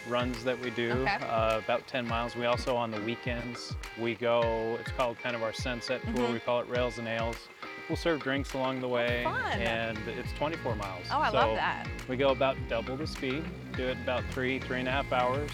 [0.08, 1.18] runs that we do, Okay.
[1.26, 2.36] uh, about 10 miles.
[2.36, 6.28] We also, on the weekends, we go, it's called kind of our sunset tour.
[6.28, 6.34] Mhm.
[6.34, 7.48] We call it Rails and Ales.
[7.90, 9.60] We'll serve drinks along the way, fun.
[9.60, 11.08] and it's 24 miles.
[11.12, 11.88] Oh, I so love that.
[12.08, 13.44] We go about double the speed,
[13.76, 15.50] do it about three, three and a half hours.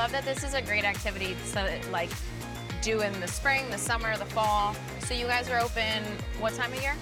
[0.00, 2.08] Love that this is a great activity to like
[2.80, 4.74] do in the spring, the summer, the fall.
[5.00, 6.02] So you guys are open
[6.38, 6.94] what time of year?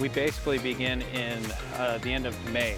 [0.00, 1.40] We basically begin in
[1.76, 2.76] uh, the end of May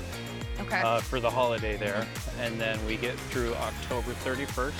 [0.60, 0.82] Okay.
[0.82, 2.06] uh, for the holiday there,
[2.38, 4.72] and then we get through October 31st.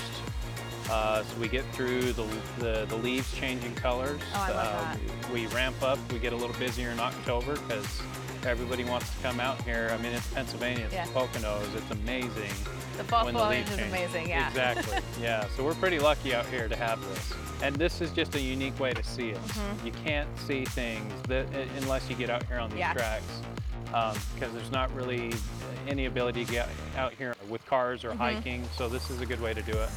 [0.90, 2.26] Uh, so we get through the,
[2.58, 4.20] the, the leaves changing colors.
[4.34, 8.02] Oh, I love Uh, we ramp up, we get a little busier in October because
[8.46, 9.90] everybody wants to come out here.
[9.92, 11.06] I mean, it's Pennsylvania, it's Yeah.
[11.06, 12.52] the Poconos, it's amazing.
[12.96, 13.88] The when foliage is change.
[13.88, 14.48] amazing, yeah.
[14.48, 15.46] Exactly, yeah.
[15.56, 17.32] So we're pretty lucky out here to have this.
[17.62, 19.42] And this is just a unique way to see it.
[19.48, 19.84] Mhm.
[19.86, 21.46] You can't see things that,
[21.78, 22.92] unless you get out here on these Yeah.
[22.92, 23.24] tracks
[24.34, 25.32] because there's not really
[25.88, 28.16] any ability to get out here with cars or Mhm.
[28.18, 28.68] hiking.
[28.76, 29.88] So this is a good way to do it.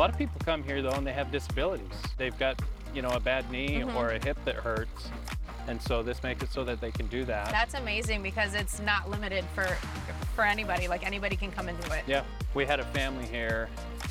[0.00, 1.92] Lot of people come here though and they have disabilities.
[2.16, 2.60] They've got
[2.92, 3.94] you know, a bad knee Mhm.
[3.94, 5.10] or a hip that hurts.
[5.68, 7.50] And so this makes it so that they can do that.
[7.50, 9.64] That's amazing because it's not limited for
[10.34, 10.88] for anybody.
[10.88, 12.02] Like anybody can come and do it.
[12.08, 13.68] Yeah, we had a family here.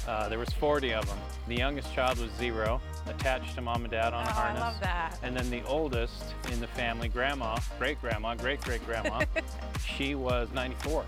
[0.08, 1.17] Uh, there was 40 of them.
[1.47, 4.62] The youngest child was zero, attached to mom and dad on a Oh, I harness.
[4.62, 5.17] love that.
[5.23, 9.23] And then the oldest in the family, grandma, great grandma, great great grandma,
[9.97, 11.04] she was 94.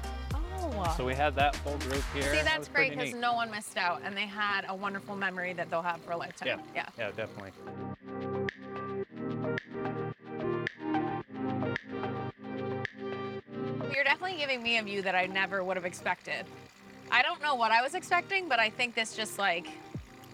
[0.97, 2.23] So we had that whole group here.
[2.23, 5.53] See, that's was great because no one missed out and they had a wonderful memory
[5.53, 6.47] that they'll have for a lifetime.
[6.47, 6.89] Yeah, Yeah.
[6.97, 7.51] yeah, definitely.
[13.93, 16.45] You're definitely giving me a view that I never would have expected.
[17.11, 19.67] I don't know what I was expecting, but I think this just like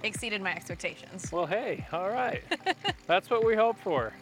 [0.03, 1.31] exceeded my expectations.
[1.31, 2.43] Well, hey, all right.
[3.07, 4.13] That's what we hope for.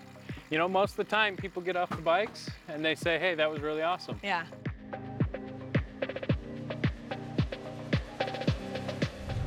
[0.50, 3.36] You know, most of the time people get off the bikes and they say, hey,
[3.36, 4.20] that was really awesome.
[4.24, 4.46] Yeah.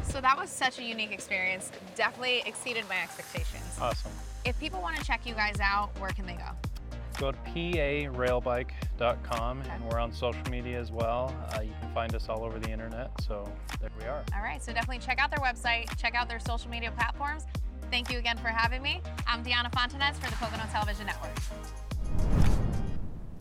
[0.09, 1.71] So that was such a unique experience.
[1.95, 3.63] Definitely exceeded my expectations.
[3.81, 4.11] Awesome.
[4.45, 6.51] If people want to check you guys out, where can they go?
[7.19, 11.35] Go to parailbike.com and we're on social media as well.
[11.55, 13.11] Uh, you can find us all over the internet.
[13.23, 14.25] So there we are.
[14.35, 17.45] All right, so definitely check out their website, check out their social media platforms.
[17.91, 19.01] Thank you again for having me.
[19.27, 21.35] I'm Deanna Fontanez for the Pocono Television Network.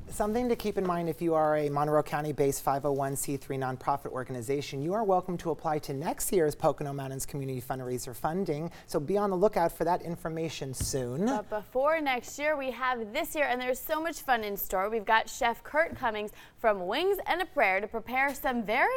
[0.10, 4.82] Something to keep in mind if you are a Monroe County based 501c3 nonprofit organization,
[4.82, 8.72] you are welcome to apply to next year's Pocono Mountains Community Fundraiser funding.
[8.88, 11.26] So be on the lookout for that information soon.
[11.26, 14.90] But before next year, we have this year, and there's so much fun in store.
[14.90, 18.88] We've got Chef Kurt Cummings from Wings and a Prayer to prepare some very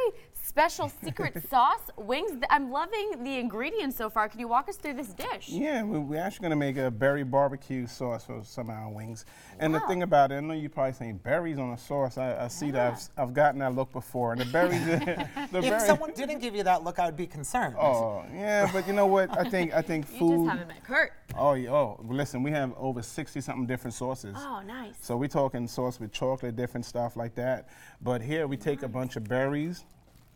[0.41, 2.31] special secret sauce wings.
[2.49, 4.27] I'm loving the ingredients so far.
[4.29, 5.49] Can you walk us through this dish?
[5.49, 8.89] Yeah, we- we're actually going to make a berry barbecue sauce for some of our
[8.89, 9.25] wings.
[9.59, 12.17] And the thing about it, I know you're probably saying berries on a sauce.
[12.17, 13.09] I, I see that.
[13.17, 14.31] I've, I've gotten that look before.
[14.33, 15.27] And the berries, the
[15.59, 17.75] if berry- someone didn't give you that look, I would be concerned.
[17.79, 19.37] Oh, yeah, but you know what?
[19.37, 20.45] I think I think You food.
[20.45, 21.13] just haven't met Kurt.
[21.37, 24.35] Oh, yeah, oh, listen, we have over 60 something different sauces.
[24.37, 24.95] Oh, nice.
[25.01, 27.69] So we're talking sauce with chocolate, different stuff like that.
[28.01, 29.85] But here we take a bunch of berries,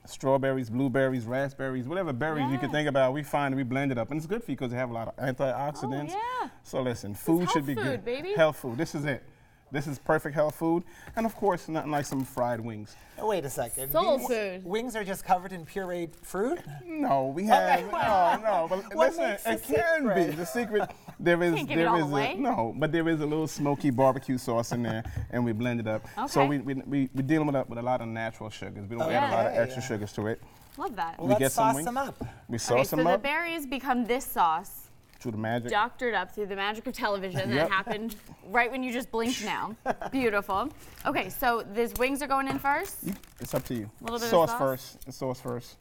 [0.10, 3.14] strawberries, blueberries, raspberries, whatever berries you can think about.
[3.14, 4.94] We find we blend it up, and it's good for you because they have a
[4.94, 6.12] lot of antioxidants.
[6.14, 6.50] Oh, yeah.
[6.64, 8.06] So listen, food should be food, good.
[8.06, 8.34] baby.
[8.34, 8.78] Health food.
[8.78, 9.24] This is it.
[9.72, 10.84] This is perfect health food,
[11.16, 12.96] and of course, nothing like some fried wings.
[13.18, 13.92] Oh, wait a second.
[13.92, 14.66] Soul These food.
[14.66, 16.60] Wings are just covered in pureed fruit?
[16.86, 17.92] No, we have Okay.
[17.92, 18.68] no, no.
[18.70, 20.90] But What listen, makes it the can be the secret.
[21.20, 22.36] There is Can't give it all is away.
[22.38, 25.80] a no, but there is a little smoky barbecue sauce in there, and we blend
[25.80, 26.06] it up.
[26.30, 26.48] So Okay.
[26.48, 28.88] we we we we dealing with a, with a lot of natural sugars.
[28.88, 29.62] We don't oh, add a lot of Okay.
[29.64, 30.42] extra sugars to it.
[30.78, 31.18] Love that.
[31.18, 31.86] Well, we let's get some sauce wings.
[31.86, 32.16] them up.
[32.48, 34.85] We Okay, sauce so them the berries become this sauce.
[35.20, 35.72] Through the magic.
[35.72, 37.70] doctored up through the magic of television that Yep.
[37.70, 38.16] happened
[38.50, 39.76] right when you just blinked now.
[40.12, 40.70] Beautiful.
[41.06, 42.98] Okay, so these wings are going in first.
[43.40, 43.90] It's up to you.
[44.02, 44.60] Little bit of sauce sauce?
[44.60, 45.14] first.
[45.14, 45.78] Sauce first.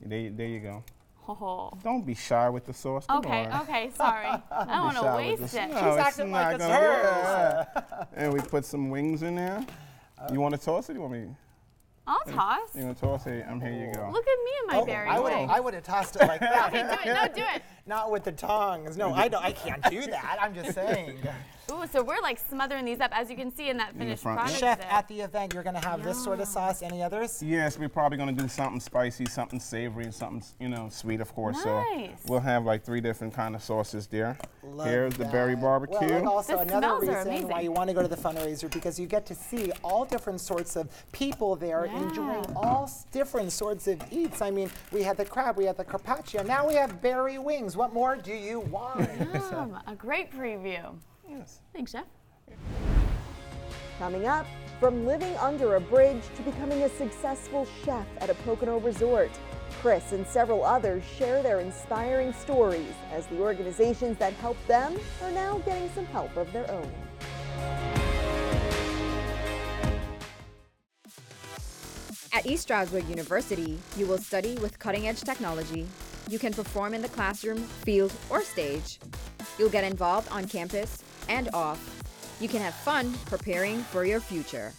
[0.00, 0.84] There, there you go.
[1.28, 1.70] Oh.
[1.84, 3.06] Don't be shy with the sauce.
[3.06, 3.62] Come Okay, on.
[3.62, 4.26] okay, sorry.
[4.50, 5.70] I don't want to waste it.
[5.70, 7.66] She's it's acting like it's gonna- hers.
[7.84, 8.04] yeah.
[8.14, 9.64] and we put some wings in there.
[10.32, 10.94] You want to toss it?
[10.94, 11.28] You want me?
[12.06, 12.74] I'll toss.
[12.74, 13.46] You want to toss it?
[13.48, 13.70] I'm here.
[13.70, 14.10] You go.
[14.10, 15.48] Look at me and my Oh, berry I would wing.
[15.50, 16.68] I would have tossed it like that.
[16.68, 17.14] Okay, do it.
[17.14, 17.62] No, do it.
[17.90, 18.96] Not with the tongs.
[18.96, 19.44] No, I don't.
[19.44, 20.38] I can't do that.
[20.40, 21.18] I'm just saying.
[21.72, 24.22] Ooh, so we're like smothering these up, as you can see in that the finished
[24.22, 24.58] front, product.
[24.58, 26.82] Chef, at the event, you're going to have this sort of sauce.
[26.82, 27.42] Any others?
[27.42, 31.32] Yes, we're probably gonna do something spicy, something savory, and something you know sweet, of
[31.34, 31.64] course.
[31.64, 32.10] Nice.
[32.22, 34.36] So we'll have like three different kind of sauces there.
[34.62, 35.98] Love Here's the berry barbecue.
[36.00, 38.16] Well, and also The another smells are reason why you want to go to the
[38.16, 42.02] fundraiser because you get to see all different sorts of people there Yeah.
[42.02, 44.42] enjoying all different sorts of eats.
[44.42, 47.76] I mean, we had the crab, we had the carpaccio, now we have berry wings.
[47.80, 49.08] What more do you want?
[49.50, 50.94] Yum, a great preview.
[51.26, 51.62] Yes.
[51.72, 52.04] Thanks, Jeff.
[53.98, 54.46] Coming up,
[54.78, 59.30] from living under a bridge to becoming a successful chef at a Pocono resort.
[59.80, 65.30] Chris and several others share their inspiring stories as the organizations that help them are
[65.30, 66.92] now getting some help of their own.
[72.34, 75.86] At East Stroudsburg University, you will study with cutting edge technology.
[76.30, 79.00] You can perform in the classroom, field, or stage.
[79.58, 81.80] You'll get involved on campus and off.
[82.40, 84.72] You can have fun preparing for your future.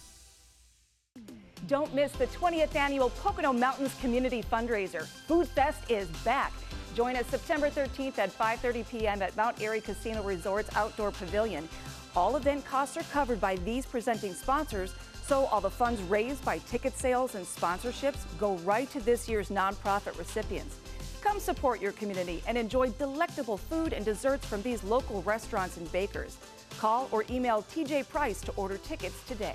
[1.66, 5.04] Don't miss the 20th annual Pocono Mountains Community Fundraiser.
[5.28, 6.54] Food Fest is back.
[6.96, 9.20] Join us September 13th at 5:30 p.m.
[9.20, 11.68] at Mount Airy Casino Resort's Outdoor Pavilion.
[12.16, 14.94] All event costs are covered by these presenting sponsors,
[15.26, 19.50] so all the funds raised by ticket sales and sponsorships go right to this year's
[19.50, 20.81] nonprofit recipients.
[21.22, 25.90] Come support your community and enjoy delectable food and desserts from these local restaurants and
[25.92, 26.36] bakers.
[26.78, 29.54] Call or email TJ Price to order tickets today.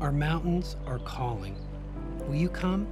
[0.00, 1.54] Our mountains are calling.
[2.26, 2.88] Will you come?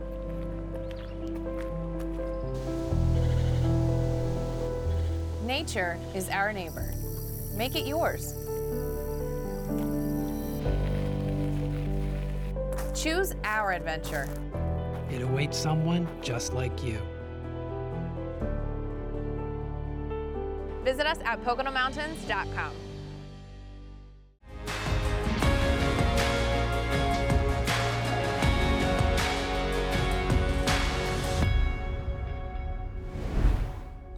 [5.45, 6.95] Nature is our neighbor.
[7.57, 8.34] Make it yours.
[13.03, 14.29] Choose our adventure.
[15.09, 16.99] It awaits someone just like you.
[20.83, 22.88] Visit us at PoconoMountains.com.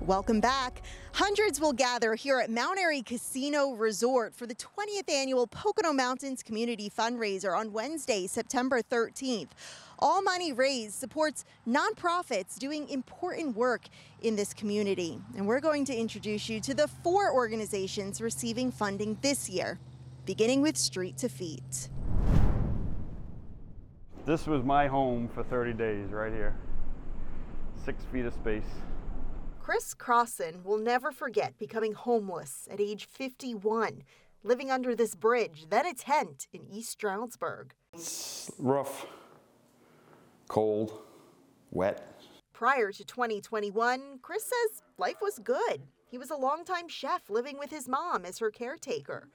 [0.07, 0.81] Welcome back.
[1.13, 6.43] Hundreds will gather here at Mount Airy Casino Resort for the 20th annual Pocono Mountains
[6.43, 9.51] Community Fundraiser on Wednesday, September 13th.
[9.99, 13.83] All money raised supports nonprofits doing important work
[14.23, 15.21] in this community.
[15.37, 19.79] And we're going to introduce you to the four organizations receiving funding this year,
[20.25, 21.91] beginning with Street to Feet.
[24.25, 26.57] This was my home for 30 days right here.
[27.85, 28.65] Six feet of space.
[29.63, 34.03] Chris Crossan will never forget becoming homeless at age 51,
[34.43, 37.75] living under this bridge, then a tent in East Stroudsburg.
[37.93, 39.07] It's rough,
[40.49, 41.03] cold,
[41.71, 42.23] wet.
[42.55, 45.83] Prior to 2021, Chris says life was good.
[46.07, 49.29] He was a longtime chef living with his mom as her caretaker.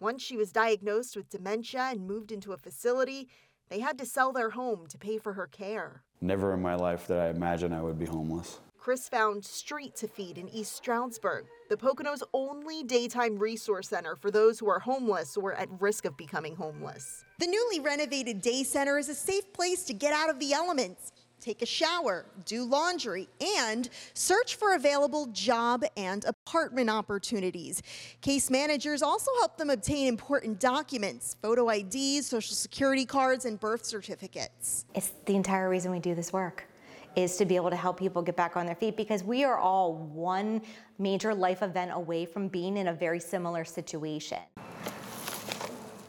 [0.00, 3.28] Once she was diagnosed with dementia and moved into a facility,
[3.68, 6.02] they had to sell their home to pay for her care.
[6.20, 8.58] Never in my life did I imagine I would be homeless.
[8.86, 14.30] Chris found Street to Feet in East Stroudsburg, the Pocono's only daytime resource center for
[14.30, 17.24] those who are homeless or at risk of becoming homeless.
[17.40, 21.10] The newly renovated day center is a safe place to get out of the elements,
[21.40, 23.28] take a shower, do laundry,
[23.58, 27.82] and search for available job and apartment opportunities.
[28.20, 33.84] Case managers also help them obtain important documents, photo IDs, social security cards, and birth
[33.84, 34.84] certificates.
[34.94, 36.68] It's the entire reason we do this work
[37.16, 39.58] is to be able to help people get back on their feet because we are
[39.58, 40.60] all one
[40.98, 44.38] major life event away from being in a very similar situation.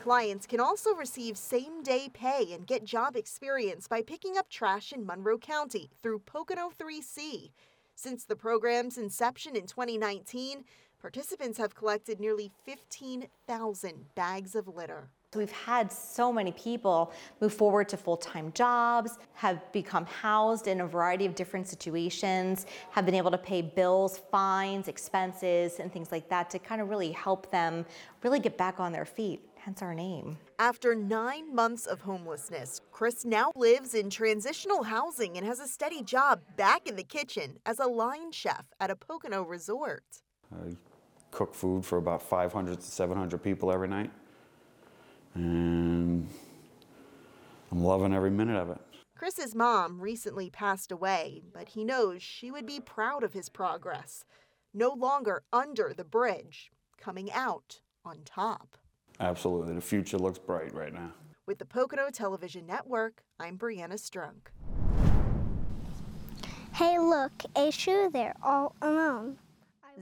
[0.02, 4.92] Clients can also receive same day pay and get job experience by picking up trash
[4.92, 7.52] in Monroe County through Pocono 3C.
[7.96, 10.64] Since the program's inception in 2019,
[11.02, 15.10] participants have collected nearly 15,000 bags of litter.
[15.36, 17.12] We've had so many people
[17.42, 23.06] move forward to full-time jobs, have become housed in a variety of different situations, have
[23.06, 27.12] been able to pay bills, fines, expenses, and things like that to kind of really
[27.12, 27.86] help them
[28.24, 30.38] really get back on their feet, hence our name.
[30.60, 36.04] After nine months of homelessness, Chris now lives in transitional housing and has a steady
[36.04, 40.06] job back in the kitchen as a line chef at a Pocono resort.
[40.54, 40.78] I
[41.32, 44.10] cook food for about 500 to 700 people every night
[45.38, 46.28] and
[47.72, 48.80] I'm loving every minute of it.
[49.16, 54.24] Chris's mom recently passed away, but he knows she would be proud of his progress.
[54.74, 58.78] No longer under the bridge, coming out on top.
[59.20, 59.74] Absolutely.
[59.74, 61.14] The future looks bright right now.
[61.48, 64.52] With the Pocono Television Network, I'm Brianna Strunk.
[66.74, 69.40] Hey, look, a shoe there all alone.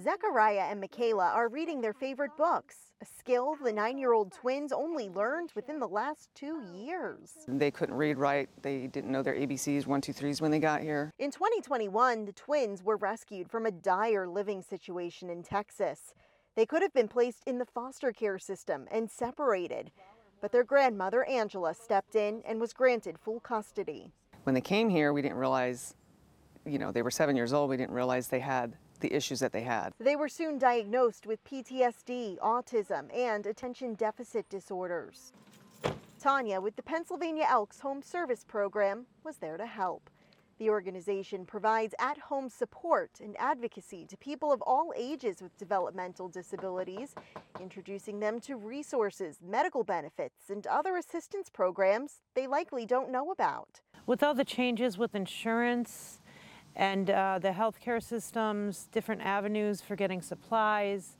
[0.01, 4.71] Zechariah and Michaela are reading their favorite books, a skill the nine year old twins
[4.71, 7.31] only learned within the last two years.
[7.47, 10.81] They couldn't read write, They didn't know their ABCs, one, two, threes when they got
[10.81, 11.13] here.
[11.19, 16.13] In 2021, the twins were rescued from a dire living situation in Texas.
[16.55, 19.91] They could have been placed in the foster care system and separated,
[20.39, 24.13] but their grandmother, Angela, stepped in and was granted full custody.
[24.43, 25.95] When they came here, we didn't realize,
[26.65, 27.69] you know, they were seven years old.
[27.69, 28.77] We didn't realize they had
[29.07, 29.93] the issues that they had.
[29.99, 35.31] They were soon diagnosed with PTSD, autism, and attention deficit disorders.
[36.19, 40.09] Tanya with the Pennsylvania Elks Home Service Program was there to help.
[40.57, 46.29] The organization provides at home support and advocacy to people of all ages with developmental
[46.29, 47.13] disabilities,
[47.59, 53.81] introducing them to resources, medical benefits, and other assistance programs they likely don't know about.
[54.07, 56.21] With all the changes with insurance,
[56.75, 61.17] and uh, the healthcare systems, different avenues for getting supplies.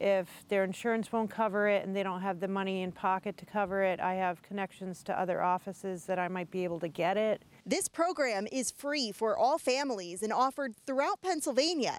[0.00, 3.46] If their insurance won't cover it and they don't have the money in pocket to
[3.46, 7.16] cover it, I have connections to other offices that I might be able to get
[7.16, 7.42] it.
[7.66, 11.98] This program is free for all families and offered throughout Pennsylvania.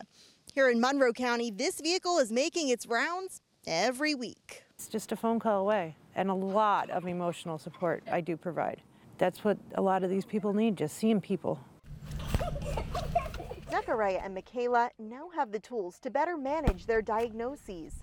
[0.53, 4.63] Here in Monroe County, this vehicle is making its rounds every week.
[4.75, 8.81] It's just a phone call away and a lot of emotional support I do provide.
[9.17, 11.59] That's what a lot of these people need, just seeing people.
[13.69, 17.93] Zechariah and Michaela now have the tools to better manage their diagnoses.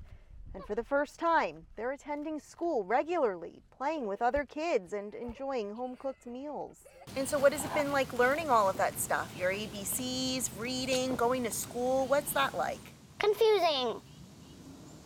[0.55, 5.75] And for the first time, they're attending school regularly, playing with other kids, and enjoying
[5.75, 6.79] home cooked meals.
[7.17, 9.31] And so, what has it been like learning all of that stuff?
[9.39, 12.07] Your ABCs, reading, going to school?
[12.07, 12.81] What's that like?
[13.19, 14.01] Confusing.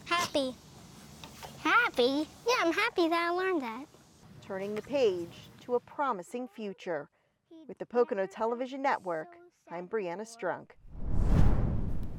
[0.05, 0.55] Happy.
[1.65, 2.29] Happy?
[2.47, 3.87] Yeah, I'm happy that I learned that.
[4.47, 7.09] Turning the page to a promising future.
[7.67, 9.37] With the Pocono Television Network,
[9.73, 10.71] I'm Brianna Strunk.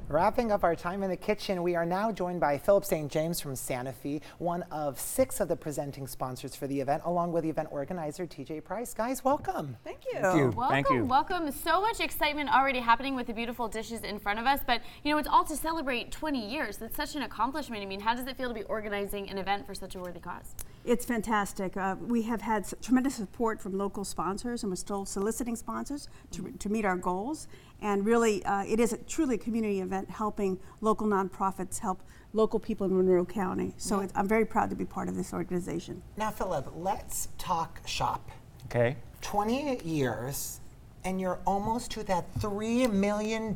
[0.08, 3.12] Wrapping up our time in the kitchen, we are now joined by Philip St.
[3.12, 7.43] James from Sanofi, one of six of the presenting sponsors for the event, along with
[7.43, 8.93] the event organizer TJ Price.
[8.93, 9.76] Guys, welcome.
[9.84, 10.22] Thank you.
[10.22, 10.49] Thank you.
[10.52, 11.04] Welcome, Thank you.
[11.04, 11.52] welcome.
[11.52, 15.12] So much excitement already happening with the beautiful dishes in front of us, but you
[15.12, 16.78] know, it's all to celebrate 20 years.
[16.78, 17.84] That's such an accomplishment.
[17.84, 20.22] I mean, how does it feel to be organizing an event for such a worthy
[20.22, 20.56] cause?
[20.84, 21.78] It's fantastic.
[21.78, 26.08] Uh, we have had s- tremendous support from local sponsors, and we're still soliciting sponsors
[26.32, 27.48] to, to meet our goals.
[27.82, 32.02] And really, uh, it is a, truly a community event helping local nonprofits help
[32.34, 33.74] local people in Monroe County.
[33.78, 34.06] So Yeah.
[34.06, 36.02] it's, I'm very proud to be part of this organization.
[36.18, 38.32] Now, Philip, let's talk shop.
[38.66, 38.96] Okay.
[39.22, 40.61] 20 years,
[41.04, 43.54] and you're almost to that $3 million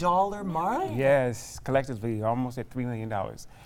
[0.48, 0.90] mark?
[0.94, 3.12] Yes, collectively, almost at $3 million.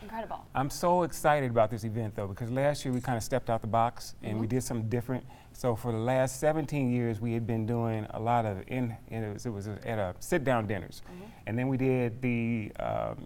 [0.01, 0.45] Incredible.
[0.53, 3.61] I'm so excited about this event, though, because last year we kind of stepped out
[3.61, 4.49] the box and we Mhm.
[4.49, 5.25] did something different.
[5.53, 9.23] So for the last 17 years, we had been doing a lot of in, in
[9.23, 11.01] it was, it was at a sit-down dinners,
[11.47, 13.25] and then we did the um,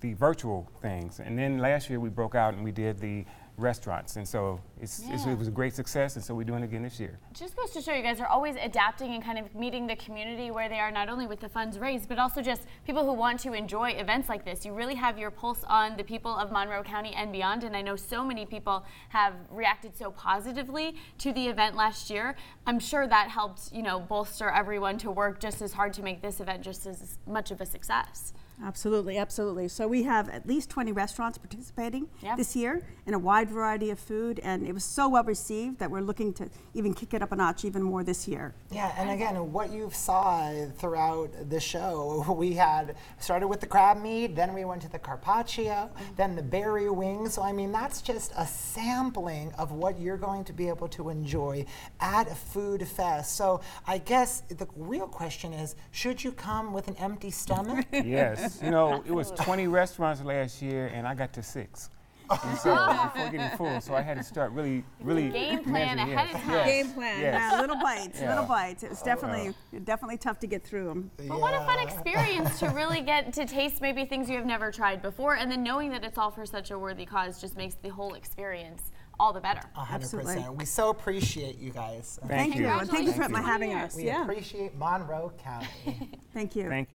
[0.00, 3.24] the virtual things, and then last year we broke out and we did the
[3.56, 6.66] restaurants, and so it's, it's, it was a great success, and so we're doing it
[6.66, 7.18] again this year.
[7.32, 10.50] just goes to show you guys are always adapting and kind of meeting the community
[10.50, 13.38] where they are, not only with the funds raised, but also just people who want
[13.40, 14.64] to enjoy events like this.
[14.64, 17.82] You really have your pulse on the people of Monroe County and beyond, and I
[17.82, 22.34] know so many people have reacted so positively to the event last year.
[22.66, 26.22] I'm sure that helped, you know, bolster everyone to work just as hard to make
[26.22, 28.32] this event just as much of a success.
[28.62, 29.68] Absolutely, absolutely.
[29.68, 32.36] So we have at least 20 restaurants participating Yeah.
[32.36, 35.90] this year in a wide variety of food, and it was so well received that
[35.90, 38.54] we're looking to even kick it up a notch even more this year.
[38.70, 44.00] Yeah, and again, what you saw throughout the show, we had started with the crab
[44.00, 46.14] meat, then we went to the carpaccio, mm-hmm.
[46.16, 47.34] then the berry wings.
[47.34, 51.10] So, I mean, that's just a sampling of what you're going to be able to
[51.10, 51.66] enjoy
[52.00, 53.36] at a food fest.
[53.36, 57.86] So, I guess the real question is should you come with an empty stomach?
[58.04, 61.90] Yes, you know, it was 20 restaurants last year, and I got to six.
[62.30, 62.74] And so
[63.14, 66.34] before getting full, so I had to start really, really Game plan measuring, ahead yes,
[66.34, 66.52] of time.
[66.54, 67.20] yes, Game plan.
[67.20, 67.52] yes.
[67.52, 68.30] Yeah, little bites, Yeah.
[68.30, 68.82] little bites.
[68.82, 71.10] It was uh, definitely, definitely tough to get through them.
[71.28, 74.72] But what a fun experience to really get to taste maybe things you have never
[74.72, 77.74] tried before, and then knowing that it's all for such a worthy cause just makes
[77.82, 78.90] the whole experience
[79.20, 79.60] all the better.
[79.76, 80.56] A hundred percent.
[80.56, 82.18] We so appreciate you guys.
[82.26, 82.62] Thank Thank you.
[82.62, 82.68] you.
[82.68, 83.94] And thank you for having us.
[83.96, 84.22] We Yeah.
[84.22, 86.10] appreciate Monroe County.
[86.32, 86.68] Thank you.
[86.68, 86.88] Thank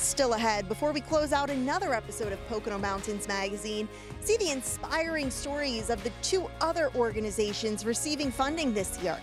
[0.00, 3.86] Still ahead, before we close out another episode of Pocono Mountains Magazine,
[4.22, 9.20] see the inspiring stories of the two other organizations receiving funding this year.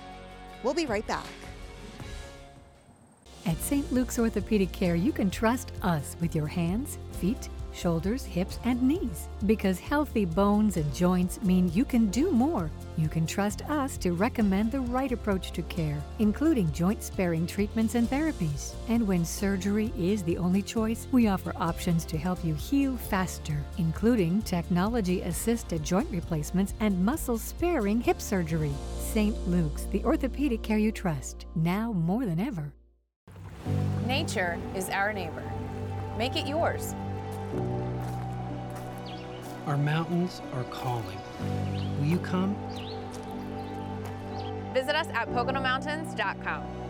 [0.62, 1.26] We'll be right back.
[3.48, 3.92] At St.
[3.92, 9.28] Luke's Orthopedic Care, you can trust us with your hands, feet, shoulders, hips, and knees.
[9.46, 12.72] Because healthy bones and joints mean you can do more.
[12.98, 17.96] You can trust us to recommend the right approach to care, including joint sparing treatments
[17.96, 18.74] and therapies.
[18.90, 23.58] And when surgery is the only choice, we offer options to help you heal faster,
[23.78, 28.74] including technology assisted joint replacements and muscle sparing hip surgery.
[29.00, 29.36] St.
[29.48, 32.74] Luke's, the orthopedic care you trust, now more than ever.
[34.06, 35.44] Nature is our neighbor.
[36.18, 36.96] Make it yours.
[39.68, 41.20] Our mountains are calling.
[42.00, 42.56] Will you come?
[44.74, 46.87] Visit us at PoconoMountains.com.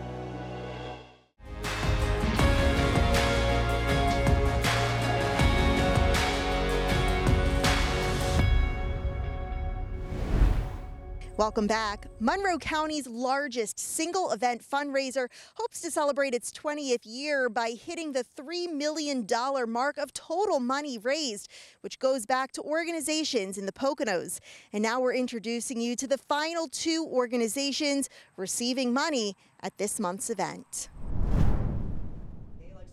[11.38, 12.08] Welcome back.
[12.18, 18.24] Monroe County's largest single event fundraiser hopes to celebrate its 20th year by hitting the
[18.36, 19.24] $3 million
[19.68, 21.48] mark of total money raised,
[21.82, 24.40] which goes back to organizations in the Poconos.
[24.72, 30.30] And now we're introducing you to the final two organizations receiving money at this month's
[30.30, 30.88] event.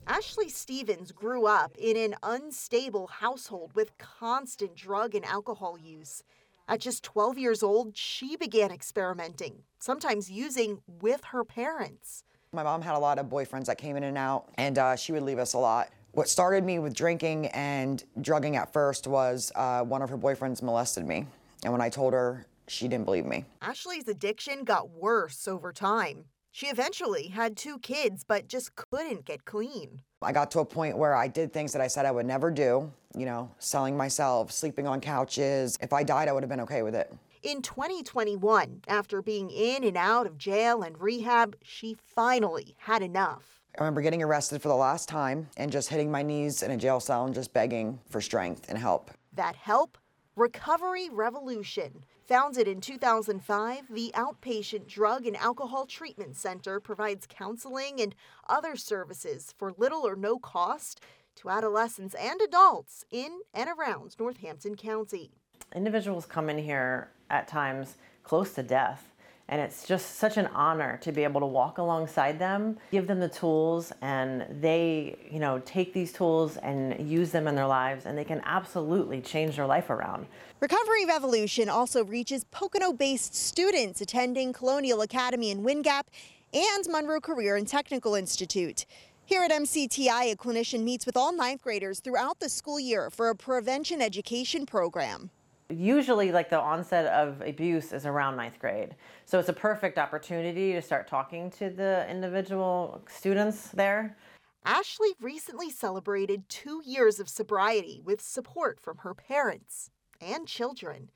[0.05, 6.21] Ashley Stevens grew up in an unstable household with constant drug and alcohol use.
[6.67, 12.23] At just 12 years old, she began experimenting, sometimes using with her parents.
[12.51, 15.11] My mom had a lot of boyfriends that came in and out, and uh, she
[15.11, 15.89] would leave us a lot.
[16.13, 20.63] What started me with drinking and drugging at first was uh, one of her boyfriends
[20.63, 21.27] molested me.
[21.63, 23.45] And when I told her, she didn't believe me.
[23.61, 26.25] Ashley's addiction got worse over time.
[26.55, 29.99] She eventually had two kids, but just couldn't get clean.
[30.21, 32.49] I got to a point where I did things that I said I would never
[32.49, 35.77] do, you know, selling myself, sleeping on couches.
[35.81, 37.13] If I died, I would have been okay with it.
[37.43, 43.59] In 2021, after being in and out of jail and rehab, she finally had enough.
[43.77, 46.77] I remember getting arrested for the last time and just hitting my knees in a
[46.77, 49.11] jail cell and just begging for strength and help.
[49.33, 49.97] That help?
[50.37, 52.05] Recovery Revolution.
[52.27, 58.15] Founded in 2005, the Outpatient Drug and Alcohol Treatment Center provides counseling and
[58.49, 61.01] other services for little or no cost
[61.35, 65.29] to adolescents and adults in and around Northampton County.
[65.75, 69.11] Individuals come in here at times close to death
[69.47, 73.19] and it's just such an honor to be able to walk alongside them, give them
[73.19, 78.05] the tools, and they, you know, take these tools and use them in their lives,
[78.05, 80.25] and they can absolutely change their life around.
[80.59, 86.09] Recovery Revolution also reaches Pocono based students attending Colonial Academy in Wind Gap
[86.53, 88.85] and Monroe Career and Technical Institute.
[89.27, 93.29] Here at MCTI, a clinician meets with all ninth graders throughout the school year for
[93.29, 95.31] a prevention education program.
[95.69, 98.95] Usually, like the onset of abuse is around ninth grade.
[99.25, 104.15] So it's a perfect opportunity to start talking to the individual students there.
[104.63, 109.89] Ashley recently celebrated two years of sobriety with support from her parents
[110.21, 111.09] and children.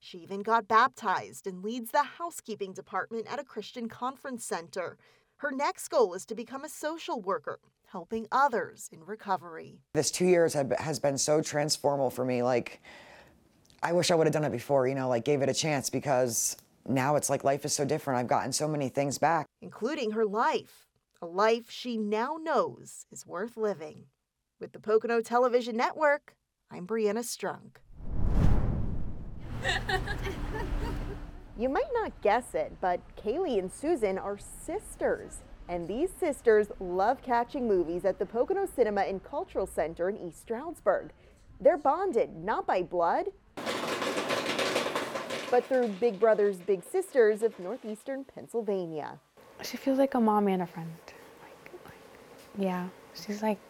[0.00, 4.98] She even got baptized and leads the housekeeping department at a Christian conference center.
[5.36, 9.80] Her next goal is to become a social worker, helping others in recovery.
[9.94, 12.42] This two years has been so transformational for me.
[12.42, 12.82] Like,
[13.84, 15.90] I wish I would have done it before, you know, like gave it a chance
[15.90, 16.56] because
[16.88, 18.18] now it's like life is so different.
[18.18, 20.86] I've gotten so many things back, including her life,
[21.20, 24.04] a life she now knows is worth living.
[24.58, 26.34] With the Pocono Television Network,
[26.70, 27.76] I'm Brianna Strunk.
[31.58, 35.40] you might not guess it, but Kaylee and Susan are sisters.
[35.68, 40.40] And these sisters love catching movies at the Pocono Cinema and Cultural Center in East
[40.40, 41.10] Stroudsburg.
[41.60, 43.26] They're bonded not by blood,
[45.54, 49.20] but through Big Brothers Big Sisters of Northeastern Pennsylvania.
[49.62, 50.90] She feels like a mommy and a friend.
[51.40, 51.94] Like, like,
[52.58, 53.60] yeah, she's like,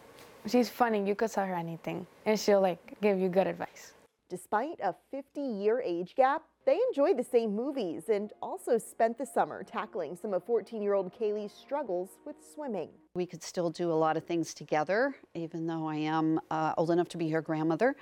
[0.47, 1.07] she's funny.
[1.07, 3.93] You could tell her anything, and she'll like give you good advice.
[4.31, 9.63] Despite a 50-year age gap, they enjoy the same movies and also spent the summer
[9.63, 12.89] tackling some of 14-year-old Kaylee's struggles with swimming.
[13.13, 16.89] We could still do a lot of things together, even though I am uh, old
[16.89, 17.95] enough to be her grandmother.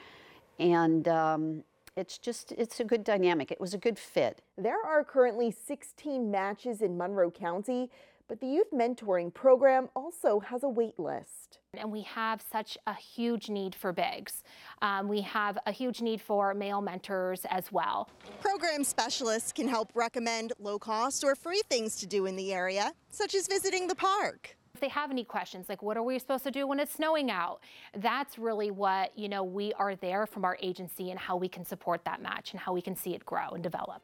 [0.58, 1.64] And um,
[1.96, 3.52] it's just, it's a good dynamic.
[3.52, 4.42] It was a good fit.
[4.58, 7.90] There are currently 16 matches in Monroe County,
[8.28, 11.60] but the youth mentoring program also has a wait list.
[11.76, 14.44] And we have such a huge need for bigs.
[14.82, 18.10] Um, we have a huge need for male mentors as well.
[18.40, 22.94] Program specialists can help recommend low cost or free things to do in the area,
[23.10, 26.44] such as visiting the park if they have any questions, like what are we supposed
[26.44, 27.60] to do when it's snowing out?
[27.96, 31.64] That's really what, you know, we are there from our agency and how we can
[31.64, 34.02] support that match and how we can see it grow and develop.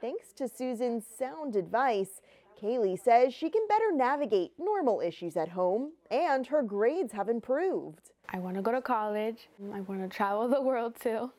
[0.00, 2.20] Thanks to Susan's sound advice,
[2.62, 8.12] Kaylee says she can better navigate normal issues at home and her grades have improved.
[8.28, 9.48] I want to go to college.
[9.72, 11.32] I want to travel the world too.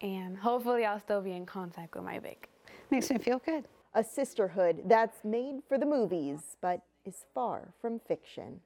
[0.00, 2.46] And hopefully I'll still be in contact with my big.
[2.90, 3.64] Makes me feel good
[3.96, 8.60] a sisterhood that's made for the movies but is far from fiction.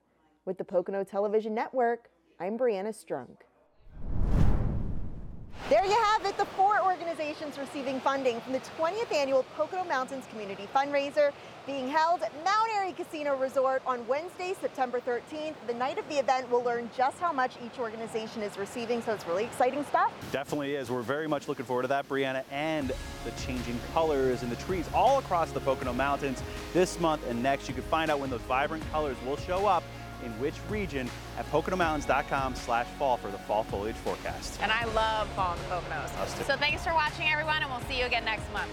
[0.44, 2.08] With the Pocono Television Network,
[2.40, 3.36] I'm Brianna Strunk.
[5.70, 10.24] There you have it, the four organizations receiving funding from the 20th annual Pocono Mountains
[10.28, 11.30] Community Fundraiser
[11.64, 15.54] being held at Mount Airy Casino Resort on Wednesday, September 13th.
[15.68, 19.12] The night of the event, we'll learn just how much each organization is receiving, so
[19.12, 20.12] it's really exciting stuff.
[20.32, 20.90] Definitely is.
[20.90, 22.88] We're very much looking forward to that, Brianna, and
[23.24, 26.42] the changing colors and the trees all across the Pocono Mountains
[26.72, 27.68] this month and next.
[27.68, 29.84] You can find out when those vibrant colors will show up
[30.24, 34.58] in which region at PoconoMountains.com slash fall for the fall foliage forecast.
[34.62, 36.46] And I love fall in the Poconos.
[36.46, 38.70] So thanks for watching, everyone, and we'll see you again next month.